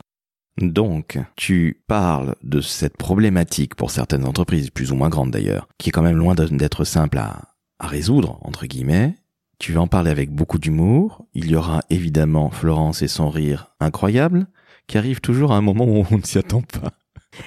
Donc, 0.62 1.18
tu 1.38 1.82
parles 1.88 2.36
de 2.44 2.60
cette 2.60 2.98
problématique 2.98 3.76
pour 3.76 3.92
certaines 3.92 4.26
entreprises, 4.26 4.70
plus 4.70 4.92
ou 4.92 4.96
moins 4.96 5.10
grandes 5.10 5.32
d'ailleurs, 5.32 5.70
qui 5.78 5.90
est 5.90 5.92
quand 5.92 6.02
même 6.02 6.18
loin 6.18 6.36
d'être 6.36 6.84
simple 6.84 7.18
à, 7.18 7.42
à 7.80 7.88
résoudre, 7.88 8.40
entre 8.42 8.66
guillemets. 8.66 9.16
Tu 9.60 9.74
vas 9.74 9.82
en 9.82 9.88
parler 9.88 10.10
avec 10.10 10.32
beaucoup 10.32 10.58
d'humour. 10.58 11.26
Il 11.34 11.52
y 11.52 11.56
aura 11.56 11.82
évidemment 11.90 12.50
Florence 12.50 13.02
et 13.02 13.10
son 13.10 13.30
rire 13.30 13.68
incroyable, 13.82 14.48
qui 14.88 14.98
arrive 14.98 15.20
toujours 15.20 15.52
à 15.52 15.58
un 15.58 15.62
moment 15.62 15.84
où 15.84 16.06
on 16.10 16.18
ne 16.18 16.24
s'y 16.24 16.38
attend 16.38 16.62
pas. 16.62 16.94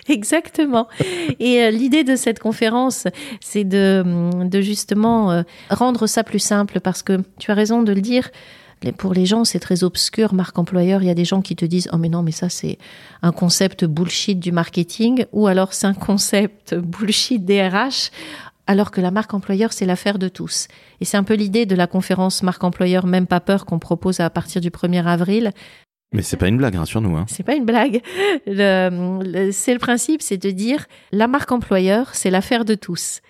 Exactement. 0.09 0.89
Et 1.41 1.63
euh, 1.63 1.71
l'idée 1.71 2.05
de 2.05 2.15
cette 2.15 2.39
conférence, 2.39 3.09
c'est 3.41 3.65
de, 3.65 4.05
de 4.45 4.61
justement 4.61 5.33
euh, 5.33 5.43
rendre 5.71 6.07
ça 6.07 6.23
plus 6.23 6.39
simple 6.39 6.81
parce 6.81 7.03
que 7.03 7.23
tu 7.39 7.51
as 7.51 7.55
raison 7.55 7.83
de 7.83 7.93
le 7.93 8.01
dire. 8.01 8.31
Pour 8.99 9.15
les 9.15 9.27
gens, 9.27 9.45
c'est 9.45 9.61
très 9.61 9.85
obscur, 9.85 10.35
marque 10.35 10.59
employeur. 10.59 11.03
Il 11.03 11.07
y 11.07 11.11
a 11.11 11.15
des 11.15 11.25
gens 11.25 11.41
qui 11.41 11.55
te 11.55 11.65
disent 11.65 11.89
Oh, 11.93 11.99
mais 11.99 12.09
non, 12.09 12.23
mais 12.23 12.33
ça, 12.33 12.49
c'est 12.49 12.79
un 13.23 13.31
concept 13.31 13.85
bullshit 13.85 14.41
du 14.41 14.51
marketing, 14.51 15.25
ou 15.31 15.47
alors 15.47 15.73
c'est 15.73 15.87
un 15.87 15.95
concept 15.95 16.75
bullshit 16.75 17.45
DRH 17.45 18.11
alors 18.73 18.91
que 18.91 19.01
la 19.01 19.11
marque 19.11 19.35
employeur, 19.35 19.73
c'est 19.73 19.87
l'affaire 19.87 20.19
de 20.19 20.29
tous. 20.29 20.67
Et 21.01 21.05
c'est 21.05 21.17
un 21.17 21.25
peu 21.25 21.35
l'idée 21.35 21.67
de 21.67 21.77
la 21.77 21.87
conférence 21.87 22.43
marque 22.43 22.65
employeur, 22.65 23.07
même 23.07 23.27
pas 23.27 23.41
peur, 23.41 23.67
qu'on 23.67 23.79
propose 23.79 24.21
à 24.21 24.31
partir 24.31 24.61
du 24.61 24.71
1er 24.71 25.05
avril. 25.05 25.53
Mais 26.13 26.23
c'est 26.23 26.37
pas 26.37 26.49
une 26.49 26.57
blague, 26.57 26.75
rassure-nous. 26.75 27.17
Hein. 27.17 27.27
C'est 27.29 27.43
pas 27.43 27.55
une 27.55 27.65
blague. 27.65 28.01
c'est 28.47 28.51
le 28.57 29.79
principe, 29.79 30.23
c'est 30.23 30.37
de 30.37 30.51
dire 30.51 30.87
la 31.13 31.29
marque 31.29 31.53
employeur, 31.53 32.15
c'est 32.15 32.31
l'affaire 32.31 32.65
de 32.65 32.75
tous. 32.75 33.21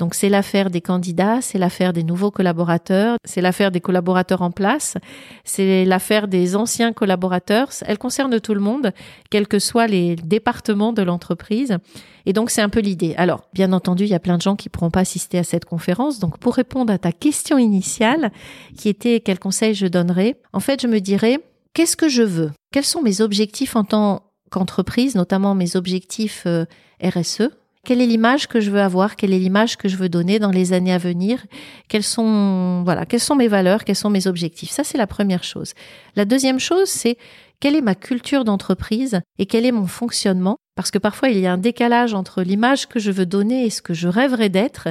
Donc 0.00 0.14
c'est 0.14 0.30
l'affaire 0.30 0.70
des 0.70 0.80
candidats, 0.80 1.42
c'est 1.42 1.58
l'affaire 1.58 1.92
des 1.92 2.02
nouveaux 2.02 2.30
collaborateurs, 2.30 3.18
c'est 3.26 3.42
l'affaire 3.42 3.70
des 3.70 3.82
collaborateurs 3.82 4.40
en 4.40 4.50
place, 4.50 4.96
c'est 5.44 5.84
l'affaire 5.84 6.26
des 6.26 6.56
anciens 6.56 6.94
collaborateurs. 6.94 7.68
Elle 7.84 7.98
concerne 7.98 8.40
tout 8.40 8.54
le 8.54 8.60
monde, 8.60 8.92
quels 9.28 9.46
que 9.46 9.58
soient 9.58 9.86
les 9.86 10.16
départements 10.16 10.94
de 10.94 11.02
l'entreprise. 11.02 11.76
Et 12.24 12.32
donc 12.32 12.48
c'est 12.48 12.62
un 12.62 12.70
peu 12.70 12.80
l'idée. 12.80 13.14
Alors 13.18 13.42
bien 13.52 13.74
entendu, 13.74 14.04
il 14.04 14.10
y 14.10 14.14
a 14.14 14.20
plein 14.20 14.38
de 14.38 14.42
gens 14.42 14.56
qui 14.56 14.70
pourront 14.70 14.90
pas 14.90 15.00
assister 15.00 15.36
à 15.36 15.44
cette 15.44 15.66
conférence. 15.66 16.18
Donc 16.18 16.38
pour 16.38 16.54
répondre 16.54 16.90
à 16.90 16.96
ta 16.96 17.12
question 17.12 17.58
initiale, 17.58 18.32
qui 18.78 18.88
était 18.88 19.20
quel 19.20 19.38
conseil 19.38 19.74
je 19.74 19.86
donnerais, 19.86 20.40
en 20.54 20.60
fait 20.60 20.80
je 20.80 20.86
me 20.86 21.00
dirais 21.00 21.40
qu'est-ce 21.74 21.98
que 21.98 22.08
je 22.08 22.22
veux? 22.22 22.52
Quels 22.72 22.84
sont 22.84 23.02
mes 23.02 23.20
objectifs 23.20 23.76
en 23.76 23.84
tant 23.84 24.22
qu'entreprise, 24.50 25.14
notamment 25.14 25.54
mes 25.54 25.76
objectifs 25.76 26.44
euh, 26.46 26.64
RSE 27.04 27.50
quelle 27.84 28.02
est 28.02 28.06
l'image 28.06 28.46
que 28.46 28.60
je 28.60 28.70
veux 28.70 28.80
avoir? 28.80 29.16
Quelle 29.16 29.32
est 29.32 29.38
l'image 29.38 29.76
que 29.76 29.88
je 29.88 29.96
veux 29.96 30.08
donner 30.08 30.38
dans 30.38 30.50
les 30.50 30.72
années 30.72 30.92
à 30.92 30.98
venir? 30.98 31.46
Quelles 31.88 32.02
sont 32.02 32.82
voilà, 32.84 33.06
quelles 33.06 33.20
sont 33.20 33.36
mes 33.36 33.48
valeurs? 33.48 33.84
Quels 33.84 33.96
sont 33.96 34.10
mes 34.10 34.26
objectifs? 34.26 34.70
Ça 34.70 34.84
c'est 34.84 34.98
la 34.98 35.06
première 35.06 35.44
chose. 35.44 35.72
La 36.14 36.26
deuxième 36.26 36.60
chose 36.60 36.88
c'est 36.88 37.16
quelle 37.58 37.76
est 37.76 37.82
ma 37.82 37.94
culture 37.94 38.44
d'entreprise 38.44 39.20
et 39.38 39.44
quel 39.44 39.66
est 39.66 39.72
mon 39.72 39.86
fonctionnement? 39.86 40.56
Parce 40.76 40.90
que 40.90 40.98
parfois 40.98 41.28
il 41.28 41.38
y 41.38 41.46
a 41.46 41.52
un 41.52 41.58
décalage 41.58 42.14
entre 42.14 42.42
l'image 42.42 42.86
que 42.86 42.98
je 42.98 43.10
veux 43.10 43.26
donner 43.26 43.66
et 43.66 43.70
ce 43.70 43.82
que 43.82 43.92
je 43.92 44.08
rêverais 44.08 44.48
d'être 44.48 44.88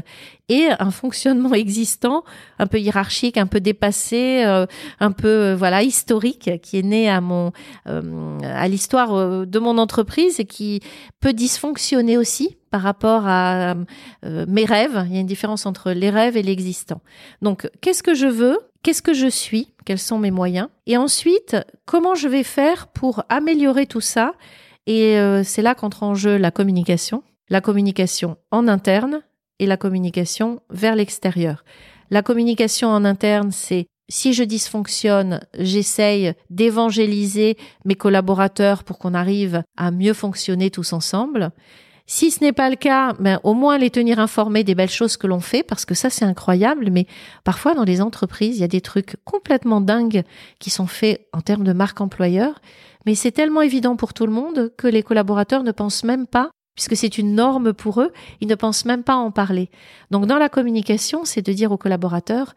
et 0.50 0.68
un 0.80 0.92
fonctionnement 0.92 1.54
existant 1.56 2.24
un 2.60 2.68
peu 2.68 2.80
hiérarchique, 2.80 3.38
un 3.38 3.48
peu 3.48 3.60
dépassé, 3.60 4.44
euh, 4.46 4.66
un 5.00 5.12
peu 5.12 5.28
euh, 5.28 5.56
voilà 5.56 5.84
historique 5.84 6.50
qui 6.62 6.78
est 6.78 6.84
né 6.84 7.10
à 7.10 7.22
mon 7.22 7.52
euh, 7.88 8.40
à 8.44 8.68
l'histoire 8.68 9.46
de 9.46 9.60
mon 9.60 9.78
entreprise 9.78 10.40
et 10.40 10.46
qui 10.46 10.82
peut 11.22 11.34
dysfonctionner 11.34 12.18
aussi 12.18 12.59
par 12.70 12.82
rapport 12.82 13.24
à 13.26 13.76
mes 14.24 14.66
rêves. 14.66 15.06
Il 15.08 15.14
y 15.14 15.18
a 15.18 15.22
une 15.22 15.28
différence 15.28 15.66
entre 15.66 15.92
les 15.92 16.10
rêves 16.10 16.38
et 16.38 16.44
l'existant. 16.44 17.02
Donc 17.42 17.70
qu'est-ce 17.82 18.04
que 18.04 18.14
je 18.14 18.28
veux? 18.28 18.58
Qu'est-ce 18.84 19.02
que 19.02 19.14
je 19.14 19.28
suis? 19.28 19.74
Quels 19.86 20.00
sont 20.00 20.20
mes 20.20 20.32
moyens? 20.32 20.70
Et 20.88 20.98
ensuite, 20.98 21.58
comment 21.86 22.16
je 22.16 22.28
vais 22.28 22.44
faire 22.44 22.88
pour 22.88 23.24
améliorer 23.30 23.86
tout 23.86 24.02
ça? 24.02 24.34
Et 24.88 25.18
euh, 25.18 25.44
c'est 25.44 25.62
là 25.62 25.76
qu'entre 25.76 26.04
en 26.04 26.16
jeu 26.16 26.38
la 26.38 26.52
communication. 26.52 27.24
La 27.50 27.62
communication 27.62 28.38
en 28.52 28.68
interne 28.68 29.22
et 29.60 29.66
la 29.66 29.76
communication 29.76 30.62
vers 30.70 30.96
l'extérieur. 30.96 31.64
La 32.10 32.22
communication 32.22 32.88
en 32.88 33.04
interne, 33.06 33.52
c'est 33.52 33.88
si 34.08 34.34
je 34.34 34.44
dysfonctionne, 34.44 35.42
j'essaye 35.58 36.34
d'évangéliser 36.50 37.58
mes 37.86 37.96
collaborateurs 37.96 38.84
pour 38.84 38.98
qu'on 38.98 39.14
arrive 39.14 39.62
à 39.78 39.92
mieux 39.92 40.14
fonctionner 40.14 40.72
tous 40.72 40.94
ensemble. 40.94 41.52
Si 42.12 42.32
ce 42.32 42.44
n'est 42.44 42.54
pas 42.54 42.72
le 42.72 42.76
cas, 42.76 43.14
ben, 43.20 43.40
au 43.44 43.54
moins 43.54 43.78
les 43.78 43.92
tenir 43.92 44.18
informés 44.18 44.64
des 44.64 44.74
belles 44.74 44.90
choses 44.90 45.16
que 45.16 45.28
l'on 45.28 45.40
fait, 45.40 45.62
parce 45.62 45.86
que 45.86 45.94
ça 45.94 46.10
c'est 46.10 46.26
incroyable, 46.26 46.90
mais 46.90 47.06
parfois 47.44 47.76
dans 47.76 47.84
les 47.84 48.02
entreprises, 48.02 48.58
il 48.58 48.62
y 48.62 48.64
a 48.64 48.68
des 48.68 48.82
trucs 48.82 49.18
complètement 49.26 49.80
dingues 49.80 50.24
qui 50.58 50.72
sont 50.72 50.88
faits 50.88 51.28
en 51.34 51.42
termes 51.42 51.64
de 51.64 51.72
marque 51.72 52.02
employeur, 52.02 52.62
mais 53.06 53.14
c'est 53.14 53.30
tellement 53.30 53.62
évident 53.62 53.96
pour 53.96 54.16
tout 54.16 54.26
le 54.26 54.32
monde 54.32 54.74
que 54.76 54.88
les 54.88 55.04
collaborateurs 55.04 55.62
ne 55.62 55.72
pensent 55.72 56.04
même 56.04 56.26
pas 56.26 56.50
puisque 56.74 56.96
c'est 56.96 57.20
une 57.20 57.36
norme 57.36 57.74
pour 57.74 58.02
eux, 58.02 58.12
ils 58.42 58.48
ne 58.48 58.56
pensent 58.56 58.86
même 58.86 59.04
pas 59.04 59.16
en 59.16 59.30
parler. 59.30 59.70
Donc 60.10 60.26
dans 60.26 60.40
la 60.40 60.50
communication, 60.50 61.26
c'est 61.26 61.46
de 61.46 61.54
dire 61.54 61.72
aux 61.72 61.78
collaborateurs, 61.78 62.56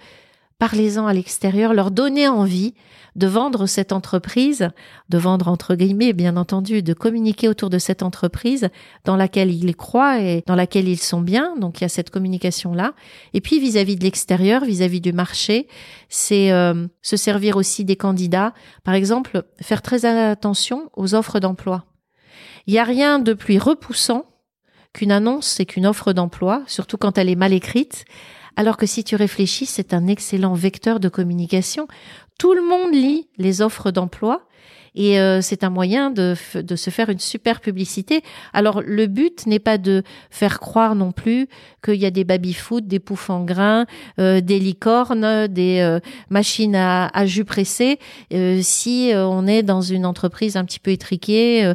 parlez-en 0.63 1.09
à 1.09 1.13
l'extérieur, 1.13 1.75
leur 1.75 1.91
donner 1.91 2.29
envie 2.29 2.75
de 3.17 3.27
vendre 3.27 3.67
cette 3.67 3.91
entreprise, 3.91 4.69
de 5.09 5.19
vendre 5.19 5.49
entre 5.49 5.75
guillemets, 5.75 6.13
bien 6.13 6.37
entendu, 6.37 6.85
de 6.85 6.95
communiquer 6.95 7.49
autour 7.49 7.69
de 7.69 7.79
cette 7.79 8.05
entreprise 8.05 8.69
dans 9.05 9.17
laquelle 9.17 9.51
ils 9.51 9.75
croient 9.75 10.21
et 10.21 10.45
dans 10.47 10.55
laquelle 10.55 10.87
ils 10.87 11.01
sont 11.01 11.21
bien. 11.21 11.57
Donc 11.57 11.81
il 11.81 11.83
y 11.83 11.85
a 11.85 11.89
cette 11.89 12.11
communication-là. 12.11 12.95
Et 13.35 13.41
puis 13.41 13.59
vis-à-vis 13.59 13.97
de 13.97 14.05
l'extérieur, 14.05 14.65
vis-à-vis 14.65 15.01
du 15.01 15.13
marché, 15.13 15.67
c'est 16.09 16.53
euh, 16.53 16.87
se 17.03 17.17
servir 17.17 17.57
aussi 17.57 17.85
des 17.85 17.97
candidats. 17.97 18.55
Par 18.85 18.95
exemple, 18.95 19.43
faire 19.61 19.83
très 19.83 20.05
attention 20.05 20.91
aux 20.95 21.17
offres 21.17 21.41
d'emploi. 21.41 21.87
Il 22.69 22.75
n'y 22.75 22.79
a 22.79 22.85
rien 22.85 23.19
de 23.19 23.33
plus 23.33 23.59
repoussant 23.59 24.27
qu'une 24.93 25.11
annonce 25.11 25.59
et 25.59 25.67
qu'une 25.67 25.87
offre 25.87 26.13
d'emploi, 26.13 26.63
surtout 26.69 26.99
quand 26.99 27.19
elle 27.19 27.31
est 27.31 27.35
mal 27.35 27.53
écrite, 27.53 28.05
alors 28.57 28.77
que 28.77 28.87
si 28.87 29.05
tu 29.05 29.17
réfléchis, 29.17 29.67
c'est 29.67 29.95
un 29.95 30.07
excellent 30.07 30.55
vecteur 30.55 31.01
de 31.01 31.09
communication. 31.09 31.89
Tout 32.39 32.55
le 32.55 32.63
monde 32.63 32.93
lit 32.93 33.29
les 33.39 33.63
offres 33.63 33.91
d'emploi 33.91 34.47
et 34.95 35.19
euh, 35.19 35.41
c'est 35.41 35.65
un 35.65 35.71
moyen 35.71 36.11
de, 36.11 36.35
de 36.55 36.77
se 36.77 36.91
faire 36.91 37.09
une 37.09 37.19
super 37.19 37.61
publicité. 37.61 38.23
Alors 38.53 38.83
le 38.85 39.07
but 39.07 39.47
n'est 39.47 39.59
pas 39.59 39.79
de 39.79 40.03
faire 40.31 40.61
croire 40.61 40.95
non 40.95 41.13
plus 41.13 41.49
qu'il 41.83 41.97
y 41.97 42.07
a 42.07 42.11
des 42.11 42.25
baby-foot, 42.25 42.87
des 42.87 42.99
poufs 42.99 43.31
en 43.31 43.45
grains, 43.45 43.87
euh, 44.19 44.41
des 44.41 44.59
licornes, 44.59 45.47
des 45.49 45.81
euh, 45.81 46.01
machines 46.31 46.77
à, 46.77 47.07
à, 47.07 47.27
jus 47.27 47.45
pressé. 47.45 47.99
si 48.61 49.13
on 49.15 49.47
est 49.47 49.63
dans 49.63 49.81
une 49.81 50.05
entreprise 50.05 50.57
un 50.57 50.65
petit 50.65 50.81
peu 50.81 50.91
étriquée 50.91 51.73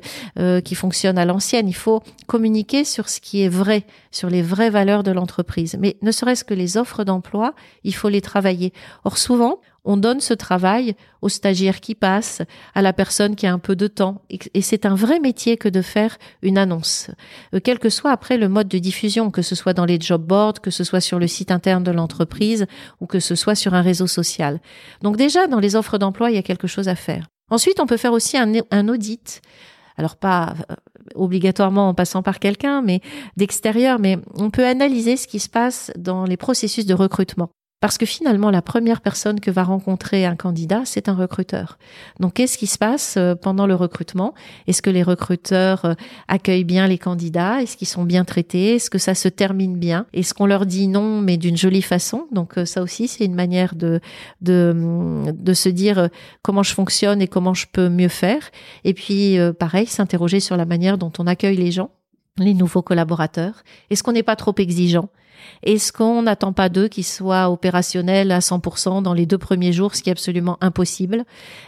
qui 0.64 0.76
fonctionne 0.76 1.18
à 1.18 1.26
l'ancienne, 1.26 1.68
il 1.68 1.76
faut 1.76 2.02
communiquer 2.28 2.84
sur 2.84 3.10
ce 3.10 3.20
qui 3.20 3.42
est 3.42 3.50
vrai, 3.50 3.86
sur 4.12 4.30
les 4.30 4.42
vraies 4.42 4.70
valeurs 4.70 5.04
de 5.04 5.12
l'entreprise. 5.12 5.78
Mais 5.80 5.98
ne 6.02 6.12
serait-ce 6.12 6.44
que 6.44 6.54
les 6.54 6.78
offres 6.78 7.04
d'emploi, 7.04 7.54
il 7.84 7.96
faut 7.96 8.10
les 8.10 8.22
travailler. 8.22 8.74
Or 9.04 9.18
souvent, 9.18 9.60
on 9.84 9.98
donne 9.98 10.20
ce 10.20 10.34
travail 10.34 10.96
aux 11.22 11.30
stagiaires 11.30 11.80
qui 11.80 11.96
passent, 11.96 12.42
à 12.76 12.82
la 12.82 12.94
personne 12.94 13.36
qui 13.36 13.48
a 13.48 13.54
un 13.54 13.60
peu 13.60 13.76
de 13.76 13.88
temps. 13.88 14.22
Et 14.30 14.62
c'est 14.62 14.86
un 14.86 14.96
vrai 14.96 15.20
métier 15.20 15.58
que 15.58 15.70
de 15.70 15.82
faire 15.82 16.18
une 16.42 16.58
annonce. 16.58 17.10
Euh, 17.54 17.60
quel 17.64 17.80
que 17.80 17.90
soit 17.90 18.12
après 18.12 18.38
le 18.38 18.50
mode 18.50 18.68
de 18.68 18.80
diffusion, 18.80 19.32
que 19.32 19.42
ce 19.42 19.56
soit 19.56 19.74
dans 19.74 19.86
les 19.86 20.00
job 20.00 20.24
boards, 20.24 20.62
que 20.62 20.72
ce 20.72 20.84
soit 20.84 21.02
sur 21.02 21.20
le 21.20 21.28
site 21.28 21.52
interne 21.52 21.84
de 21.84 21.92
l'entreprise 21.92 22.66
ou 23.00 23.06
que 23.06 23.20
ce 23.20 23.36
soit 23.36 23.56
sur 23.56 23.74
un 23.74 23.82
réseau 23.82 24.08
social. 24.08 24.60
Donc 25.02 25.18
déjà, 25.18 25.48
dans 25.48 25.60
les 25.60 25.76
offres 25.76 25.98
d'emploi, 25.98 26.32
il 26.32 26.36
y 26.36 26.40
a 26.40 26.44
quelque 26.44 26.68
chose 26.68 26.88
à 26.88 26.96
faire. 26.96 27.28
Ensuite, 27.50 27.80
on 27.80 27.86
peut 27.86 27.98
faire 27.98 28.14
aussi 28.14 28.38
un, 28.38 28.52
un 28.72 28.90
audit. 28.90 29.42
Alors 29.98 30.16
pas 30.16 30.54
euh, 30.70 30.76
obligatoirement 31.16 31.90
en 31.90 31.94
passant 31.94 32.22
par 32.22 32.40
quelqu'un, 32.40 32.82
mais 32.82 33.02
d'extérieur, 33.36 34.00
mais 34.00 34.20
on 34.36 34.50
peut 34.50 34.66
analyser 34.66 35.18
ce 35.18 35.28
qui 35.28 35.40
se 35.40 35.50
passe 35.50 35.92
dans 35.98 36.26
les 36.26 36.38
processus 36.38 36.86
de 36.86 36.94
recrutement. 36.94 37.50
Parce 37.80 38.00
que 38.00 38.08
finalement, 38.08 38.50
la 38.50 38.64
première 38.64 39.02
personne 39.02 39.40
que 39.40 39.52
va 39.52 39.64
rencontrer 39.64 40.26
un 40.26 40.36
candidat, 40.36 40.82
c'est 40.84 41.10
un 41.10 41.14
recruteur. 41.14 41.78
Donc, 42.20 42.34
qu'est-ce 42.34 42.58
qui 42.58 42.66
se 42.66 42.80
passe 42.80 43.18
euh, 43.18 43.36
pendant 43.36 43.68
le 43.68 43.76
recrutement? 43.76 44.34
Est-ce 44.66 44.82
que 44.82 44.90
les 44.90 45.04
recruteurs 45.04 45.86
euh, 45.86 45.94
accueillent 46.28 46.64
bien 46.64 46.88
les 46.88 46.98
candidats? 46.98 47.62
Est-ce 47.62 47.78
qu'ils 47.78 47.88
sont 47.88 48.04
bien 48.04 48.26
traités? 48.26 48.76
Est-ce 48.76 48.90
que 48.90 48.98
ça 48.98 49.14
se 49.14 49.28
termine 49.28 49.78
bien? 49.78 50.08
Est-ce 50.12 50.34
qu'on 50.34 50.48
leur 50.48 50.66
dit 50.66 50.88
non, 50.88 51.22
mais 51.22 51.38
d'une 51.38 51.56
jolie 51.56 51.84
façon? 51.84 52.26
Donc, 52.32 52.58
euh, 52.58 52.66
ça 52.66 52.82
aussi, 52.82 53.08
c'est 53.08 53.26
une 53.26 53.36
manière 53.36 53.76
de, 53.76 54.00
de, 54.42 54.76
de 55.32 55.54
se 55.54 55.70
dire 55.70 56.10
comment 56.42 56.64
je 56.64 56.74
fonctionne 56.74 57.22
et 57.22 57.28
comment 57.28 57.54
je 57.54 57.68
peux 57.72 57.90
mieux 57.90 58.08
faire. 58.08 58.50
Et 58.86 58.96
puis, 58.96 59.38
pareil, 59.60 59.86
s'interroger 59.86 60.40
sur 60.40 60.58
la 60.58 60.66
manière 60.66 60.98
dont 60.98 61.12
on 61.20 61.28
accueille 61.28 61.58
les 61.58 61.72
gens 61.72 61.92
les 62.38 62.54
nouveaux 62.54 62.82
collaborateurs? 62.82 63.64
Est-ce 63.90 64.04
qu'on 64.04 64.14
n'est 64.14 64.24
pas 64.24 64.36
trop 64.36 64.54
exigeant? 64.58 65.10
Est-ce 65.64 65.92
qu'on 65.92 66.24
n'attend 66.24 66.54
pas 66.54 66.70
d'eux 66.70 66.88
qu'ils 66.88 67.06
soient 67.06 67.50
opérationnels 67.50 68.32
à 68.32 68.40
100% 68.40 69.02
dans 69.02 69.14
les 69.14 69.26
deux 69.26 69.38
premiers 69.38 69.74
jours, 69.74 69.96
ce 69.96 70.02
qui 70.02 70.10
est 70.10 70.12
absolument 70.12 70.58
impossible? 70.62 71.26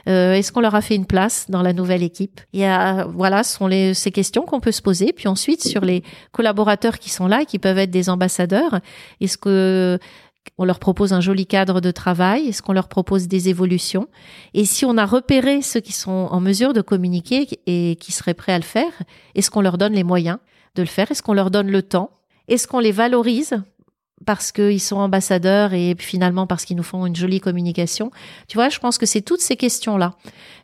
Euh, 0.08 0.34
Est-ce 0.34 0.51
qu'on 0.51 0.62
leur 0.62 0.75
a 0.75 0.82
fait 0.82 0.95
une 0.95 1.05
place 1.05 1.45
dans 1.49 1.62
la 1.62 1.73
nouvelle 1.73 2.03
équipe? 2.03 2.41
Voilà, 2.53 3.43
ce 3.43 3.58
sont 3.58 3.69
ces 3.93 4.12
questions 4.12 4.43
qu'on 4.43 4.60
peut 4.60 4.71
se 4.71 4.82
poser. 4.82 5.13
Puis 5.13 5.27
ensuite, 5.27 5.63
sur 5.63 5.82
les 5.82 6.03
collaborateurs 6.32 6.99
qui 6.99 7.10
sont 7.10 7.27
là, 7.27 7.45
qui 7.45 7.60
peuvent 7.60 7.77
être 7.77 7.91
des 7.91 8.10
ambassadeurs, 8.10 8.79
est-ce 9.21 9.38
que 9.38 9.99
on 10.58 10.65
leur 10.65 10.79
propose 10.79 11.13
un 11.13 11.21
joli 11.21 11.45
cadre 11.45 11.79
de 11.79 11.91
travail? 11.91 12.47
Est-ce 12.47 12.62
qu'on 12.62 12.73
leur 12.73 12.88
propose 12.88 13.27
des 13.27 13.49
évolutions? 13.49 14.08
Et 14.53 14.65
si 14.65 14.84
on 14.84 14.97
a 14.97 15.05
repéré 15.05 15.62
ceux 15.62 15.79
qui 15.79 15.93
sont 15.93 16.27
en 16.32 16.39
mesure 16.39 16.73
de 16.73 16.82
communiquer 16.82 17.47
et 17.65 17.97
qui 17.99 18.12
seraient 18.12 18.34
prêts 18.34 18.53
à 18.53 18.58
le 18.58 18.63
faire, 18.63 18.91
est-ce 19.36 19.51
qu'on 19.51 19.62
leur 19.62 19.77
donne 19.77 19.93
les 19.93 20.03
moyens? 20.03 20.39
De 20.75 20.82
le 20.82 20.88
faire? 20.88 21.12
Est-ce 21.12 21.23
qu'on 21.23 21.34
leur 21.34 21.51
donne 21.51 21.69
le 21.69 21.84
temps? 21.84 22.12
Est-ce 22.47 22.67
qu'on 22.67 22.79
les 22.79 22.91
valorise 22.91 23.62
parce 24.25 24.51
qu'ils 24.51 24.82
sont 24.82 24.97
ambassadeurs 24.97 25.73
et 25.73 25.95
finalement 25.97 26.45
parce 26.45 26.65
qu'ils 26.65 26.75
nous 26.75 26.84
font 26.84 27.05
une 27.05 27.15
jolie 27.15 27.39
communication? 27.39 28.12
Tu 28.47 28.58
vois, 28.58 28.69
je 28.69 28.79
pense 28.79 28.97
que 28.97 29.05
c'est 29.05 29.21
toutes 29.21 29.41
ces 29.41 29.55
questions-là 29.55 30.15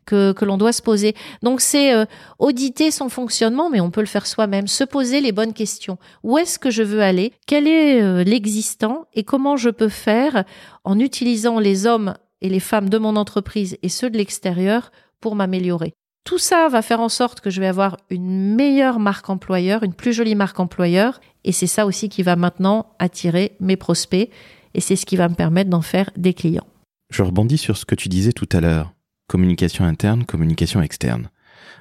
que, 0.05 0.33
que 0.33 0.45
l'on 0.45 0.57
doit 0.57 0.73
se 0.73 0.81
poser. 0.81 1.15
Donc 1.41 1.61
c'est 1.61 1.93
euh, 1.93 2.05
auditer 2.39 2.91
son 2.91 3.09
fonctionnement, 3.09 3.69
mais 3.69 3.79
on 3.79 3.91
peut 3.91 4.01
le 4.01 4.07
faire 4.07 4.27
soi-même, 4.27 4.67
se 4.67 4.83
poser 4.83 5.21
les 5.21 5.31
bonnes 5.31 5.53
questions. 5.53 5.97
Où 6.23 6.37
est-ce 6.37 6.59
que 6.59 6.69
je 6.71 6.83
veux 6.83 7.01
aller? 7.01 7.33
Quel 7.47 7.67
est 7.67 8.01
euh, 8.01 8.23
l'existant? 8.23 9.05
Et 9.13 9.23
comment 9.23 9.57
je 9.57 9.69
peux 9.69 9.89
faire 9.89 10.43
en 10.83 10.99
utilisant 10.99 11.59
les 11.59 11.87
hommes 11.87 12.15
et 12.41 12.49
les 12.49 12.59
femmes 12.59 12.89
de 12.89 12.97
mon 12.97 13.15
entreprise 13.15 13.77
et 13.83 13.89
ceux 13.89 14.09
de 14.09 14.17
l'extérieur 14.17 14.91
pour 15.21 15.35
m'améliorer? 15.35 15.93
Tout 16.25 16.39
ça 16.39 16.67
va 16.69 16.81
faire 16.81 16.99
en 16.99 17.07
sorte 17.07 17.39
que 17.39 17.51
je 17.51 17.61
vais 17.61 17.67
avoir 17.67 17.97
une 18.09 18.55
meilleure 18.55 18.99
marque 18.99 19.29
employeur, 19.29 19.83
une 19.83 19.93
plus 19.93 20.11
jolie 20.11 20.35
marque 20.35 20.59
employeur. 20.59 21.21
Et 21.43 21.51
c'est 21.51 21.67
ça 21.67 21.85
aussi 21.85 22.09
qui 22.09 22.23
va 22.23 22.35
maintenant 22.35 22.93
attirer 22.99 23.55
mes 23.59 23.77
prospects. 23.77 24.29
Et 24.73 24.81
c'est 24.81 24.95
ce 24.95 25.05
qui 25.05 25.15
va 25.15 25.29
me 25.29 25.35
permettre 25.35 25.69
d'en 25.69 25.83
faire 25.83 26.09
des 26.17 26.33
clients. 26.33 26.67
Je 27.11 27.21
rebondis 27.21 27.59
sur 27.59 27.77
ce 27.77 27.85
que 27.85 27.95
tu 27.95 28.09
disais 28.09 28.33
tout 28.33 28.49
à 28.51 28.59
l'heure. 28.59 28.93
Communication 29.27 29.85
interne, 29.85 30.25
communication 30.25 30.81
externe. 30.81 31.29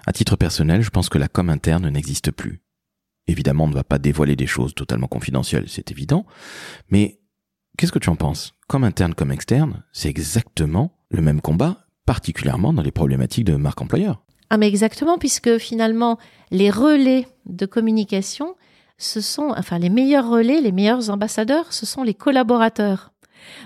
À 0.07 0.13
titre 0.13 0.37
personnel, 0.37 0.83
je 0.83 0.91
pense 0.91 1.09
que 1.09 1.19
la 1.19 1.29
com 1.29 1.49
interne 1.49 1.89
n'existe 1.89 2.31
plus. 2.31 2.61
Évidemment, 3.27 3.65
on 3.65 3.69
ne 3.69 3.75
va 3.75 3.85
pas 3.85 3.99
dévoiler 3.99 4.37
des 4.37 4.47
choses 4.47 4.75
totalement 4.75 5.07
confidentielles, 5.07 5.69
c'est 5.69 5.91
évident. 5.91 6.27
Mais 6.91 7.21
qu'est-ce 7.79 7.93
que 7.93 7.99
tu 7.99 8.11
en 8.11 8.17
penses? 8.17 8.55
Com 8.69 8.85
interne, 8.85 9.15
comme 9.15 9.33
externe, 9.33 9.83
c'est 9.93 10.11
exactement 10.11 10.93
le 11.09 11.23
même 11.23 11.41
combat, 11.41 11.87
particulièrement 12.05 12.75
dans 12.75 12.83
les 12.83 12.93
problématiques 12.93 13.47
de 13.47 13.57
marque 13.57 13.81
employeur. 13.81 14.24
Ah 14.51 14.57
mais 14.57 14.69
exactement, 14.69 15.19
puisque 15.19 15.59
finalement, 15.59 16.19
les 16.51 16.71
relais 16.71 17.27
de 17.47 17.67
communication, 17.67 18.55
ce 18.99 19.21
sont, 19.21 19.53
enfin 19.57 19.79
les 19.79 19.91
meilleurs 19.91 20.29
relais, 20.29 20.61
les 20.61 20.73
meilleurs 20.73 21.11
ambassadeurs, 21.11 21.73
ce 21.73 21.87
sont 21.87 22.03
les 22.03 22.15
collaborateurs. 22.15 23.11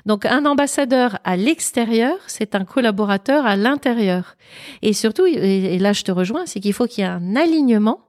Donc 0.06 0.24
un 0.24 0.44
ambassadeur 0.44 1.18
à 1.24 1.36
l'extérieur, 1.36 2.16
c'est 2.26 2.54
un 2.54 2.64
collaborateur 2.64 3.46
à 3.46 3.56
l'intérieur. 3.56 4.36
Et 4.82 4.92
surtout, 4.92 5.26
et 5.26 5.78
là 5.78 5.92
je 5.92 6.02
te 6.02 6.10
rejoins, 6.10 6.46
c'est 6.46 6.60
qu'il 6.60 6.72
faut 6.72 6.86
qu'il 6.86 7.04
y 7.04 7.06
ait 7.06 7.10
un 7.10 7.36
alignement 7.36 8.00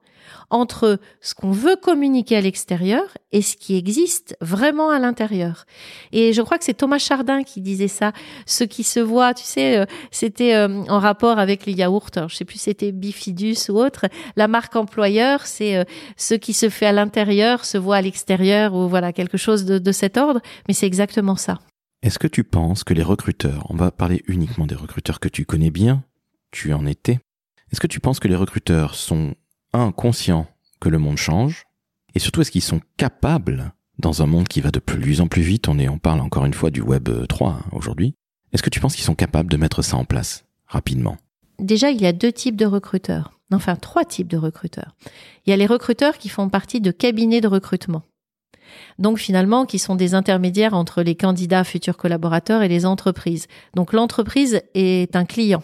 entre 0.50 1.00
ce 1.22 1.36
qu'on 1.36 1.52
veut 1.52 1.76
communiquer 1.76 2.38
à 2.38 2.42
l'extérieur 2.42 3.04
et 3.32 3.42
ce 3.42 3.56
qui 3.56 3.76
existe 3.76 4.36
vraiment 4.42 4.90
à 4.90 5.00
l'intérieur. 5.00 5.66
Et 6.12 6.34
je 6.34 6.42
crois 6.42 6.58
que 6.58 6.64
c'est 6.64 6.74
Thomas 6.74 6.98
Chardin 6.98 7.44
qui 7.44 7.62
disait 7.62 7.88
ça. 7.88 8.14
Ce 8.46 8.64
qui 8.64 8.84
se 8.84 9.00
voit, 9.00 9.34
tu 9.34 9.44
sais, 9.44 9.78
euh, 9.78 9.86
c'était 10.12 10.56
euh, 10.56 10.84
en 10.90 11.00
rapport 11.00 11.40
avec 11.40 11.66
les 11.66 11.74
yaourts. 11.74 12.10
Alors, 12.16 12.30
je 12.30 12.36
sais 12.36 12.46
plus 12.46 12.60
c'était 12.60 12.92
Bifidus 12.92 13.70
ou 13.70 13.80
autre. 13.80 14.06
La 14.36 14.48
marque 14.48 14.76
employeur, 14.76 15.46
c'est 15.46 15.78
euh, 15.78 15.84
ce 16.18 16.34
qui 16.34 16.54
se 16.54 16.70
fait 16.70 16.86
à 16.86 16.92
l'intérieur 16.92 17.66
se 17.66 17.78
voit 17.78 17.98
à 17.98 18.02
l'extérieur 18.02 18.74
ou 18.74 18.88
voilà 18.88 19.14
quelque 19.14 19.38
chose 19.38 19.66
de 19.66 19.92
cet 19.92 20.18
ordre. 20.18 20.42
Mais 20.68 20.74
c'est 20.74 20.88
exactement 20.88 21.36
ça. 21.36 21.60
Est-ce 22.02 22.18
que 22.18 22.28
tu 22.28 22.44
penses 22.44 22.84
que 22.84 22.94
les 22.94 23.04
recruteurs, 23.04 23.66
on 23.70 23.76
va 23.76 23.92
parler 23.92 24.24
uniquement 24.28 24.66
des 24.66 24.76
recruteurs 24.76 25.20
que 25.20 25.28
tu 25.28 25.46
connais 25.46 25.70
bien, 25.70 26.04
tu 26.52 26.74
en 26.74 26.86
étais, 26.86 27.20
est-ce 27.72 27.82
que 27.82 27.88
tu 27.88 28.00
penses 28.00 28.20
que 28.20 28.28
les 28.28 28.36
recruteurs 28.36 28.96
sont 28.96 29.36
un, 29.74 29.92
conscients 29.92 30.48
que 30.80 30.90
le 30.90 30.98
monde 30.98 31.18
change 31.18 31.66
Et 32.16 32.20
surtout, 32.20 32.42
est-ce 32.42 32.52
qu'ils 32.52 32.62
sont 32.62 32.82
capables, 32.98 33.74
dans 33.98 34.22
un 34.22 34.26
monde 34.26 34.48
qui 34.48 34.62
va 34.62 34.72
de 34.72 34.80
plus 34.80 35.22
en 35.22 35.28
plus 35.28 35.42
vite, 35.42 35.68
on, 35.68 35.78
est, 35.78 35.90
parle 36.00 36.22
encore 36.22 36.46
une 36.46 36.54
fois 36.54 36.72
du 36.72 36.82
Web 36.82 37.10
3 37.28 37.50
hein, 37.50 37.62
aujourd'hui, 37.72 38.16
est-ce 38.54 38.64
que 38.64 38.70
tu 38.70 38.80
penses 38.80 38.96
qu'ils 38.96 39.04
sont 39.04 39.16
capables 39.16 39.52
de 39.52 39.58
mettre 39.58 39.82
ça 39.82 39.98
en 39.98 40.06
place 40.06 40.46
rapidement? 40.68 41.18
Déjà, 41.60 41.92
il 41.92 42.02
y 42.02 42.08
a 42.08 42.14
deux 42.14 42.32
types 42.32 42.56
de 42.56 42.66
recruteurs. 42.66 43.34
Enfin, 43.52 43.76
trois 43.76 44.06
types 44.06 44.28
de 44.28 44.38
recruteurs. 44.38 44.96
Il 45.46 45.50
y 45.50 45.54
a 45.54 45.58
les 45.58 45.66
recruteurs 45.66 46.18
qui 46.18 46.30
font 46.30 46.50
partie 46.50 46.82
de 46.82 46.92
cabinets 46.92 47.42
de 47.42 47.48
recrutement. 47.48 48.04
Donc 49.00 49.18
finalement, 49.18 49.66
qui 49.66 49.80
sont 49.80 49.96
des 49.96 50.14
intermédiaires 50.14 50.74
entre 50.74 51.02
les 51.02 51.16
candidats 51.16 51.64
futurs 51.64 51.98
collaborateurs 51.98 52.62
et 52.62 52.68
les 52.68 52.86
entreprises. 52.86 53.48
Donc 53.76 53.94
l'entreprise 53.94 54.62
est 54.76 55.16
un 55.16 55.26
client. 55.26 55.64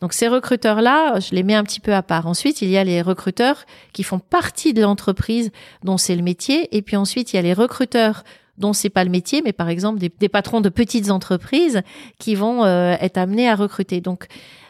Donc 0.00 0.12
ces 0.12 0.28
recruteurs-là, 0.28 1.20
je 1.20 1.34
les 1.34 1.42
mets 1.42 1.54
un 1.54 1.64
petit 1.64 1.80
peu 1.80 1.94
à 1.94 2.02
part. 2.02 2.26
Ensuite, 2.26 2.62
il 2.62 2.68
y 2.68 2.76
a 2.76 2.84
les 2.84 3.02
recruteurs 3.02 3.64
qui 3.92 4.02
font 4.02 4.18
partie 4.18 4.74
de 4.74 4.82
l'entreprise 4.82 5.50
dont 5.84 5.98
c'est 5.98 6.16
le 6.16 6.22
métier. 6.22 6.74
Et 6.76 6.82
puis 6.82 6.96
ensuite, 6.96 7.32
il 7.32 7.36
y 7.36 7.38
a 7.38 7.42
les 7.42 7.54
recruteurs 7.54 8.24
dont 8.58 8.72
c'est 8.72 8.90
pas 8.90 9.04
le 9.04 9.10
métier, 9.10 9.42
mais 9.44 9.52
par 9.52 9.68
exemple 9.68 9.98
des, 9.98 10.28
patrons 10.28 10.60
de 10.60 10.68
petites 10.68 11.10
entreprises 11.10 11.82
qui 12.18 12.34
vont 12.34 12.64
euh, 12.64 12.96
être 13.00 13.18
amenés 13.18 13.48
à 13.48 13.54
recruter. 13.54 14.00
Donc 14.00 14.26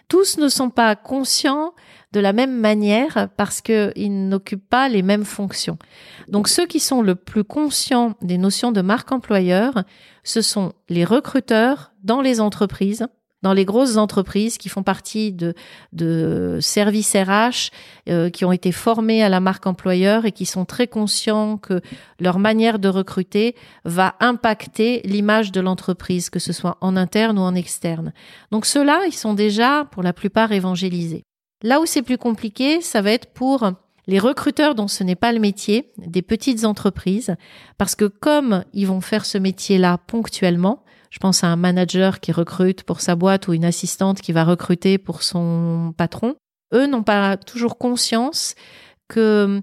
tous 0.09 0.39
ne 0.39 0.49
sont 0.49 0.71
pas 0.71 0.97
conscients 0.97 1.73
de 2.13 2.21
la 2.21 2.33
même 2.33 2.59
manière 2.59 3.29
parce 3.37 3.61
qu'ils 3.61 4.29
n'occupent 4.29 4.69
pas 4.69 4.89
les 4.89 5.03
mêmes 5.03 5.25
fonctions. 5.25 5.79
Donc 6.29 6.49
ceux 6.49 6.67
qui 6.67 6.81
sont 6.81 7.03
le 7.03 7.15
plus 7.15 7.45
conscients 7.45 8.15
des 8.23 8.39
notions 8.39 8.73
de 8.73 8.81
marque 8.81 9.13
employeur, 9.13 9.85
ce 10.25 10.41
sont 10.41 10.73
les 10.89 11.05
recruteurs 11.05 11.93
dans 12.03 12.21
les 12.21 12.41
entreprises 12.41 13.07
dans 13.47 13.53
les 13.53 13.65
grosses 13.65 13.97
entreprises 13.97 14.59
qui 14.59 14.69
font 14.69 14.83
partie 14.83 15.33
de, 15.33 15.55
de 15.93 16.59
services 16.61 17.15
RH, 17.15 17.71
euh, 18.09 18.29
qui 18.29 18.45
ont 18.45 18.51
été 18.51 18.73
formés 18.73 19.23
à 19.23 19.29
la 19.29 19.39
marque 19.39 19.69
employeur 19.69 20.25
et 20.25 20.33
qui 20.33 20.47
sont 20.47 20.65
très 20.65 20.89
conscients 20.89 21.57
que 21.57 21.81
leur 22.19 22.41
manière 22.41 22.81
de 22.81 22.89
recruter 22.89 23.55
va 23.85 24.17
impacter 24.19 25.01
l'image 25.05 25.53
de 25.53 25.61
l'entreprise, 25.61 26.29
que 26.29 26.41
ce 26.41 26.53
soit 26.53 26.77
en 26.81 26.97
interne 26.97 27.39
ou 27.39 27.43
en 27.43 27.55
externe. 27.55 28.13
Donc 28.51 28.67
ceux-là, 28.67 29.03
ils 29.07 29.15
sont 29.15 29.35
déjà 29.35 29.87
pour 29.93 30.03
la 30.03 30.13
plupart 30.13 30.51
évangélisés. 30.51 31.23
Là 31.63 31.81
où 31.81 31.87
c'est 31.87 32.03
plus 32.03 32.19
compliqué, 32.19 32.81
ça 32.81 33.01
va 33.01 33.13
être 33.13 33.33
pour 33.33 33.71
les 34.09 34.19
recruteurs 34.19 34.75
dont 34.75 34.89
ce 34.89 35.05
n'est 35.05 35.15
pas 35.15 35.31
le 35.31 35.39
métier, 35.39 35.93
des 35.99 36.23
petites 36.23 36.65
entreprises, 36.65 37.37
parce 37.79 37.95
que 37.95 38.07
comme 38.07 38.65
ils 38.73 38.89
vont 38.89 39.01
faire 39.01 39.25
ce 39.25 39.39
métier-là 39.39 39.99
ponctuellement, 39.99 40.83
je 41.11 41.19
pense 41.19 41.45
à 41.45 41.49
un 41.49 41.57
manager 41.57 42.21
qui 42.21 42.33
recrute 42.33 42.83
pour 42.83 43.01
sa 43.01 43.17
boîte 43.17 43.49
ou 43.49 43.53
une 43.53 43.65
assistante 43.65 44.21
qui 44.21 44.33
va 44.33 44.45
recruter 44.45 44.99
pour 44.99 45.23
son 45.23 45.95
patron. 45.97 46.37
Eux 46.75 46.87
n'ont 46.87 47.03
pas 47.03 47.37
toujours 47.37 47.79
conscience 47.79 48.55
que 49.09 49.63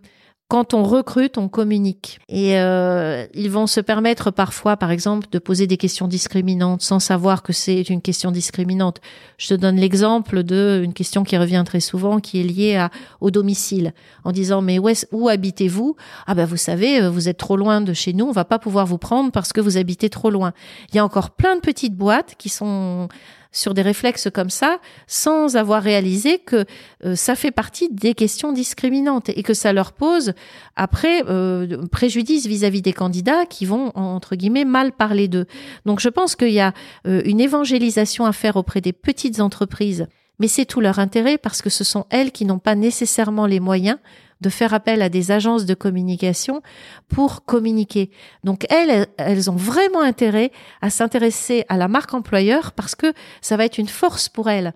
quand 0.54 0.76
on 0.76 0.84
recrute, 0.84 1.40
on 1.40 1.48
communique. 1.48 2.20
Et 2.30 2.60
euh, 2.60 3.26
ils 3.34 3.50
vont 3.50 3.66
se 3.66 3.82
permettre 3.82 4.30
parfois, 4.30 4.78
par 4.78 4.92
exemple, 4.92 5.26
de 5.32 5.40
poser 5.40 5.66
des 5.66 5.78
questions 5.78 6.08
discriminantes 6.08 6.84
sans 6.84 7.00
savoir 7.00 7.42
que 7.42 7.52
c'est 7.52 7.90
une 7.90 8.04
question 8.04 8.30
discriminante. 8.30 9.02
Je 9.40 9.48
te 9.48 9.56
donne 9.56 9.78
l'exemple 9.78 10.44
de 10.44 10.80
une 10.84 10.94
question 10.94 11.24
qui 11.24 11.40
revient 11.40 11.64
très 11.66 11.80
souvent, 11.80 12.20
qui 12.20 12.40
est 12.40 12.44
liée 12.44 12.76
à, 12.76 12.92
au 13.20 13.32
domicile, 13.32 13.96
en 14.26 14.32
disant 14.32 14.62
mais 14.62 14.78
où, 14.78 14.88
où 15.12 15.28
habitez-vous? 15.28 15.96
Ah 16.28 16.36
ben 16.36 16.46
vous 16.46 16.56
savez, 16.56 17.02
euh, 17.02 17.10
vous 17.10 17.30
êtes 17.30 17.40
trop 17.40 17.58
loin 17.58 17.82
de 17.82 17.94
chez 17.94 18.14
nous, 18.14 18.26
on 18.26 18.32
va 18.32 18.46
pas 18.46 18.60
pouvoir 18.60 18.86
vous 18.86 19.00
prendre 19.00 19.32
parce 19.32 19.54
que 19.54 19.60
vous 19.60 19.78
habitez 19.78 20.12
trop 20.12 20.30
loin. 20.30 20.54
Il 20.92 20.98
y 20.98 21.00
a 21.00 21.04
encore 21.04 21.32
plein 21.32 21.56
de 21.56 21.62
petites 21.62 21.96
boîtes 21.96 22.36
qui 22.38 22.50
sont 22.50 23.08
sur 23.54 23.74
des 23.74 23.82
réflexes 23.82 24.28
comme 24.34 24.50
ça 24.50 24.80
sans 25.08 25.56
avoir 25.56 25.82
réalisé 25.82 26.40
que 26.40 26.66
euh, 27.06 27.16
ça 27.16 27.36
fait 27.36 27.52
partie 27.52 27.88
des 27.90 28.14
questions 28.14 28.52
discriminantes 28.52 29.30
et 29.30 29.44
que 29.44 29.54
ça 29.54 29.72
leur 29.72 29.94
pose 29.94 30.34
après 30.76 31.24
euh, 31.30 31.86
préjudice 31.88 32.48
vis-à-vis 32.48 32.82
des 32.82 32.92
candidats 32.92 33.46
qui 33.46 33.66
vont 33.66 33.92
entre 33.96 34.36
guillemets 34.36 34.66
mal 34.66 34.92
parler 34.92 35.28
d'eux. 35.28 35.46
Donc 35.86 36.02
je 36.02 36.10
pense 36.10 36.36
qu'il 36.36 36.50
y 36.50 36.60
a 36.60 36.74
euh, 37.08 37.22
une 37.24 37.40
évangélisation 37.40 38.26
à 38.26 38.34
faire 38.34 38.58
auprès 38.58 38.82
des 38.82 38.94
petites 38.94 39.40
entreprises, 39.40 40.08
mais 40.40 40.48
c'est 40.48 40.66
tout 40.66 40.82
leur 40.82 41.00
intérêt 41.00 41.38
parce 41.38 41.62
que 41.62 41.70
ce 41.70 41.84
sont 41.84 42.06
elles 42.10 42.32
qui 42.32 42.46
n'ont 42.46 42.60
pas 42.60 42.76
nécessairement 42.76 43.46
les 43.46 43.60
moyens 43.60 43.98
de 44.44 44.50
faire 44.50 44.74
appel 44.74 45.02
à 45.02 45.10
des 45.10 45.32
agences 45.32 45.66
de 45.66 45.74
communication 45.74 46.62
pour 47.08 47.46
communiquer. 47.46 48.12
Donc 48.44 48.66
elles, 48.70 49.08
elles 49.18 49.50
ont 49.50 49.56
vraiment 49.56 50.02
intérêt 50.02 50.52
à 50.82 50.92
s'intéresser 50.92 51.66
à 51.70 51.78
la 51.78 51.88
marque 51.88 52.14
employeur 52.14 52.74
parce 52.74 52.94
que 52.94 53.14
ça 53.42 53.58
va 53.58 53.66
être 53.66 53.80
une 53.80 53.88
force 53.88 54.30
pour 54.30 54.50
elles 54.50 54.74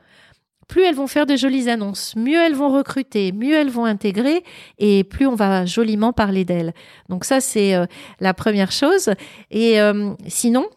plus 0.68 0.84
elles 0.84 0.96
vont 0.96 1.08
faire 1.08 1.26
de 1.26 1.36
jolies 1.36 1.70
annonces, 1.70 2.16
mieux 2.16 2.40
elles 2.40 2.54
vont 2.54 2.70
recruter, 2.70 3.32
mieux 3.32 3.56
elles 3.56 3.70
vont 3.70 3.86
intégrer 3.86 4.44
et 4.78 5.04
plus 5.04 5.26
on 5.26 5.36
va 5.36 5.66
joliment 5.66 6.14
parler 6.14 6.46
d'elles. 6.46 6.74
Donc 7.10 7.24
ça, 7.24 7.40
c'est 7.40 7.74
euh, 7.74 7.86
la 8.20 8.34
première 8.34 8.72
chose. 8.72 9.12
Et 9.50 9.80
euh, 9.80 10.14
sinon, 10.28 10.68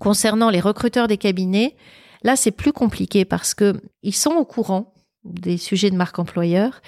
concernant 0.00 0.50
les 0.50 0.60
recruteurs 0.60 1.06
des 1.06 1.16
cabinets, 1.16 1.76
là, 2.22 2.34
c'est 2.36 2.50
plus 2.50 2.72
compliqué 2.72 3.24
parce 3.24 3.54
que 3.54 3.74
ils 4.02 4.14
sont 4.14 4.32
au 4.32 4.44
courant 4.44 4.93
des 5.24 5.56
sujets 5.56 5.90
de 5.90 5.96
marque 5.96 6.18
employeur 6.18 6.80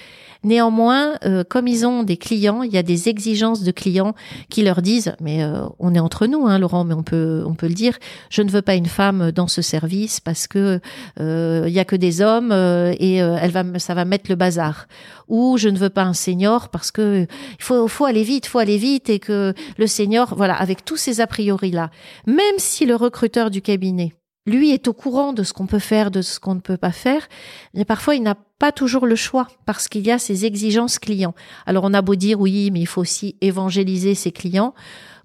Néanmoins, 0.46 1.16
euh, 1.25 1.42
comme 1.42 1.66
ils 1.66 1.85
ont 1.87 2.05
des 2.05 2.16
clients, 2.16 2.62
il 2.62 2.72
y 2.72 2.79
a 2.79 2.85
des 2.85 3.09
exigences 3.09 3.64
de 3.64 3.70
clients 3.72 4.14
qui 4.49 4.62
leur 4.62 4.81
disent, 4.81 5.16
mais 5.20 5.42
euh, 5.42 5.66
on 5.81 5.92
est 5.92 5.99
entre 5.99 6.27
nous, 6.29 6.46
hein, 6.46 6.61
Laurent, 6.61 6.85
mais 6.85 6.94
on 6.94 7.03
peut 7.03 7.42
on 7.44 7.55
peut 7.55 7.66
le 7.66 7.75
dire, 7.75 7.99
je 8.31 8.42
ne 8.42 8.51
veux 8.51 8.62
pas 8.62 8.77
une 8.77 8.87
femme 8.87 9.33
dans 9.33 9.49
ce 9.49 9.61
service 9.61 10.20
parce 10.20 10.46
que 10.46 10.81
euh, 11.18 11.64
il 11.66 11.72
y 11.72 11.81
a 11.81 11.85
que 11.85 11.96
des 11.96 12.22
hommes 12.22 12.53
et 12.53 13.16
elle 13.16 13.51
va 13.51 13.64
ça 13.79 13.94
va 13.94 14.05
mettre 14.05 14.31
le 14.31 14.37
bazar. 14.37 14.87
Ou 15.27 15.59
je 15.59 15.68
ne 15.68 15.79
veux 15.79 15.90
pas 15.90 16.05
un 16.05 16.14
senior 16.14 16.68
parce 16.68 16.92
que 16.92 17.27
il 17.59 17.64
faut 17.64 17.88
faut 17.88 18.05
aller 18.05 18.22
vite, 18.22 18.46
faut 18.46 18.61
aller 18.61 18.79
vite 18.79 19.11
et 19.11 19.18
que 19.18 19.53
le 19.79 19.87
senior, 19.88 20.35
voilà, 20.37 20.55
avec 20.55 20.85
tous 20.85 20.96
ces 20.96 21.20
a 21.20 21.27
priori 21.27 21.72
là, 21.72 21.90
même 22.27 22.59
si 22.59 22.87
le 22.87 22.94
recruteur 22.94 23.51
du 23.51 23.62
cabinet 23.62 24.12
lui 24.46 24.72
est 24.72 24.88
au 24.88 24.92
courant 24.92 25.32
de 25.32 25.42
ce 25.42 25.52
qu'on 25.52 25.66
peut 25.66 25.78
faire, 25.78 26.11
de 26.11 26.22
ce 26.22 26.40
qu'on 26.40 26.54
ne 26.54 26.61
peut 26.61 26.76
pas 26.76 26.92
faire, 26.92 27.28
mais 27.74 27.85
parfois 27.85 28.14
il 28.14 28.22
n'a 28.22 28.37
pas 28.59 28.72
toujours 28.72 29.06
le 29.06 29.16
choix 29.16 29.48
parce 29.66 29.88
qu'il 29.88 30.06
y 30.06 30.11
a 30.11 30.18
ces 30.18 30.46
exigences 30.46 30.98
clients. 30.98 31.35
Alors 31.66 31.85
on 31.85 31.92
a 31.92 32.02
beau 32.02 32.14
dire 32.14 32.40
oui, 32.40 32.70
mais 32.72 32.80
il 32.80 32.87
faut 32.87 33.02
aussi 33.02 33.37
évangéliser 33.40 34.14
ses 34.14 34.32
clients. 34.32 34.72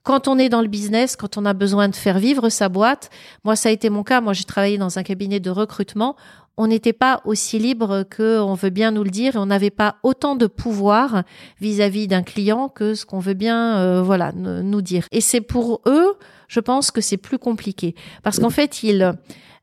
Quand 0.03 0.27
on 0.27 0.39
est 0.39 0.49
dans 0.49 0.62
le 0.62 0.67
business, 0.67 1.15
quand 1.15 1.38
on 1.38 1.45
a 1.45 1.53
besoin 1.53 1.88
de 1.88 1.95
faire 1.95 2.17
vivre 2.17 2.49
sa 2.49 2.69
boîte, 2.69 3.12
moi 3.43 3.55
ça 3.55 3.69
a 3.69 3.71
été 3.71 3.91
mon 3.91 4.03
cas, 4.03 4.19
moi 4.19 4.34
j'ai 4.34 4.45
travaillé 4.45 4.79
dans 4.79 4.97
un 4.97 5.03
cabinet 5.03 5.39
de 5.39 5.51
recrutement, 5.51 6.15
on 6.57 6.67
n'était 6.67 6.93
pas 6.93 7.21
aussi 7.25 7.60
libre 7.60 8.03
que 8.10 8.39
on 8.39 8.55
veut 8.55 8.69
bien 8.69 8.91
nous 8.91 9.03
le 9.03 9.10
dire 9.10 9.36
et 9.36 9.39
on 9.39 9.45
n'avait 9.45 9.69
pas 9.69 9.95
autant 10.03 10.36
de 10.36 10.47
pouvoir 10.47 11.23
vis-à-vis 11.60 12.07
d'un 12.07 12.23
client 12.23 12.67
que 12.67 12.93
ce 12.93 13.05
qu'on 13.05 13.19
veut 13.19 13.36
bien 13.36 13.77
euh, 13.77 14.01
voilà 14.01 14.31
nous 14.34 14.81
dire. 14.81 15.05
Et 15.12 15.21
c'est 15.21 15.41
pour 15.41 15.81
eux, 15.86 16.17
je 16.51 16.59
pense 16.59 16.91
que 16.91 16.99
c'est 16.99 17.17
plus 17.17 17.39
compliqué 17.39 17.95
parce 18.23 18.39
qu'en 18.39 18.49
fait 18.49 18.83
ils 18.83 19.17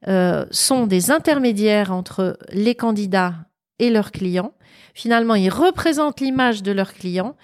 euh, 0.08 0.46
sont 0.50 0.86
des 0.86 1.10
intermédiaires 1.10 1.92
entre 1.92 2.38
les 2.50 2.74
candidats 2.74 3.34
et 3.78 3.90
leurs 3.90 4.10
clients. 4.10 4.52
Finalement, 4.94 5.34
ils 5.34 5.50
représentent 5.50 6.20
l'image 6.20 6.62
de 6.62 6.72
leurs 6.72 6.94
clients 6.94 7.36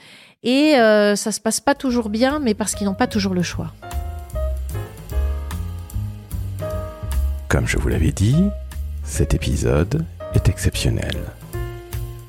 et 0.42 0.76
euh, 0.76 1.14
ça 1.14 1.30
se 1.30 1.40
passe 1.40 1.60
pas 1.60 1.74
toujours 1.74 2.08
bien, 2.08 2.38
mais 2.38 2.54
parce 2.54 2.74
qu'ils 2.74 2.86
n'ont 2.86 2.94
pas 2.94 3.06
toujours 3.06 3.34
le 3.34 3.42
choix. 3.42 3.72
Comme 7.48 7.68
je 7.68 7.76
vous 7.76 7.88
l'avais 7.88 8.12
dit, 8.12 8.44
cet 9.04 9.34
épisode 9.34 10.04
est 10.34 10.48
exceptionnel. 10.48 11.16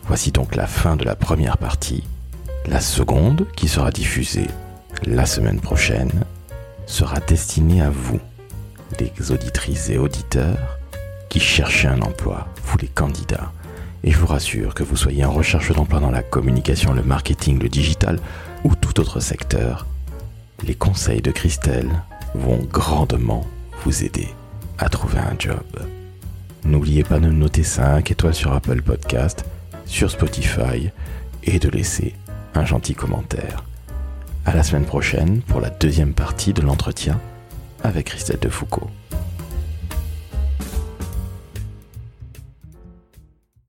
Voici 0.04 0.32
donc 0.32 0.56
la 0.56 0.68
fin 0.68 0.98
de 0.98 1.06
la 1.06 1.16
première 1.16 1.58
partie. 1.58 2.04
La 2.68 2.82
seconde, 2.82 3.48
qui 3.56 3.68
sera 3.68 3.90
diffusée 3.90 4.48
la 5.06 5.26
semaine 5.26 5.60
prochaine, 5.60 6.12
sera 6.86 7.20
destinée 7.20 7.82
à 7.82 7.90
vous, 7.90 8.20
les 9.00 9.32
auditrices 9.32 9.90
et 9.90 9.98
auditeurs 9.98 10.78
qui 11.30 11.40
cherchez 11.40 11.88
un 11.88 12.02
emploi, 12.02 12.48
vous 12.64 12.78
les 12.78 12.88
candidats. 12.88 13.52
Et 14.04 14.12
je 14.12 14.18
vous 14.18 14.28
rassure 14.28 14.74
que 14.74 14.84
vous 14.84 14.96
soyez 14.96 15.26
en 15.26 15.32
recherche 15.32 15.72
d'emploi 15.72 16.00
dans 16.00 16.12
la 16.12 16.22
communication, 16.24 16.94
le 16.94 17.04
marketing, 17.04 17.60
le 17.60 17.70
digital 17.70 18.20
ou 18.64 18.76
tout 18.76 19.00
autre 19.00 19.20
secteur, 19.20 19.86
les 20.64 20.76
conseils 20.76 21.22
de 21.22 21.32
Christelle 21.32 21.90
vont 22.34 22.60
grandement 22.72 23.46
vous 23.84 24.04
aider 24.04 24.28
à 24.78 24.90
trouver 24.90 25.20
un 25.20 25.36
job. 25.38 25.64
N'oubliez 26.64 27.04
pas 27.04 27.20
de 27.20 27.28
noter 27.28 27.64
5 27.64 28.10
étoiles 28.12 28.34
sur 28.34 28.54
Apple 28.54 28.82
Podcast, 28.82 29.46
sur 29.86 30.10
Spotify 30.10 30.90
et 31.44 31.60
de 31.60 31.70
laisser 31.70 32.16
un 32.54 32.66
gentil 32.66 32.96
commentaire. 32.96 33.64
À 34.46 34.56
la 34.56 34.62
semaine 34.62 34.86
prochaine 34.86 35.42
pour 35.42 35.60
la 35.60 35.72
deuxième 35.72 36.14
partie 36.14 36.54
de 36.54 36.62
l'entretien 36.62 37.20
avec 37.84 38.06
Christelle 38.06 38.40
de 38.40 38.50
Foucault. 38.50 38.90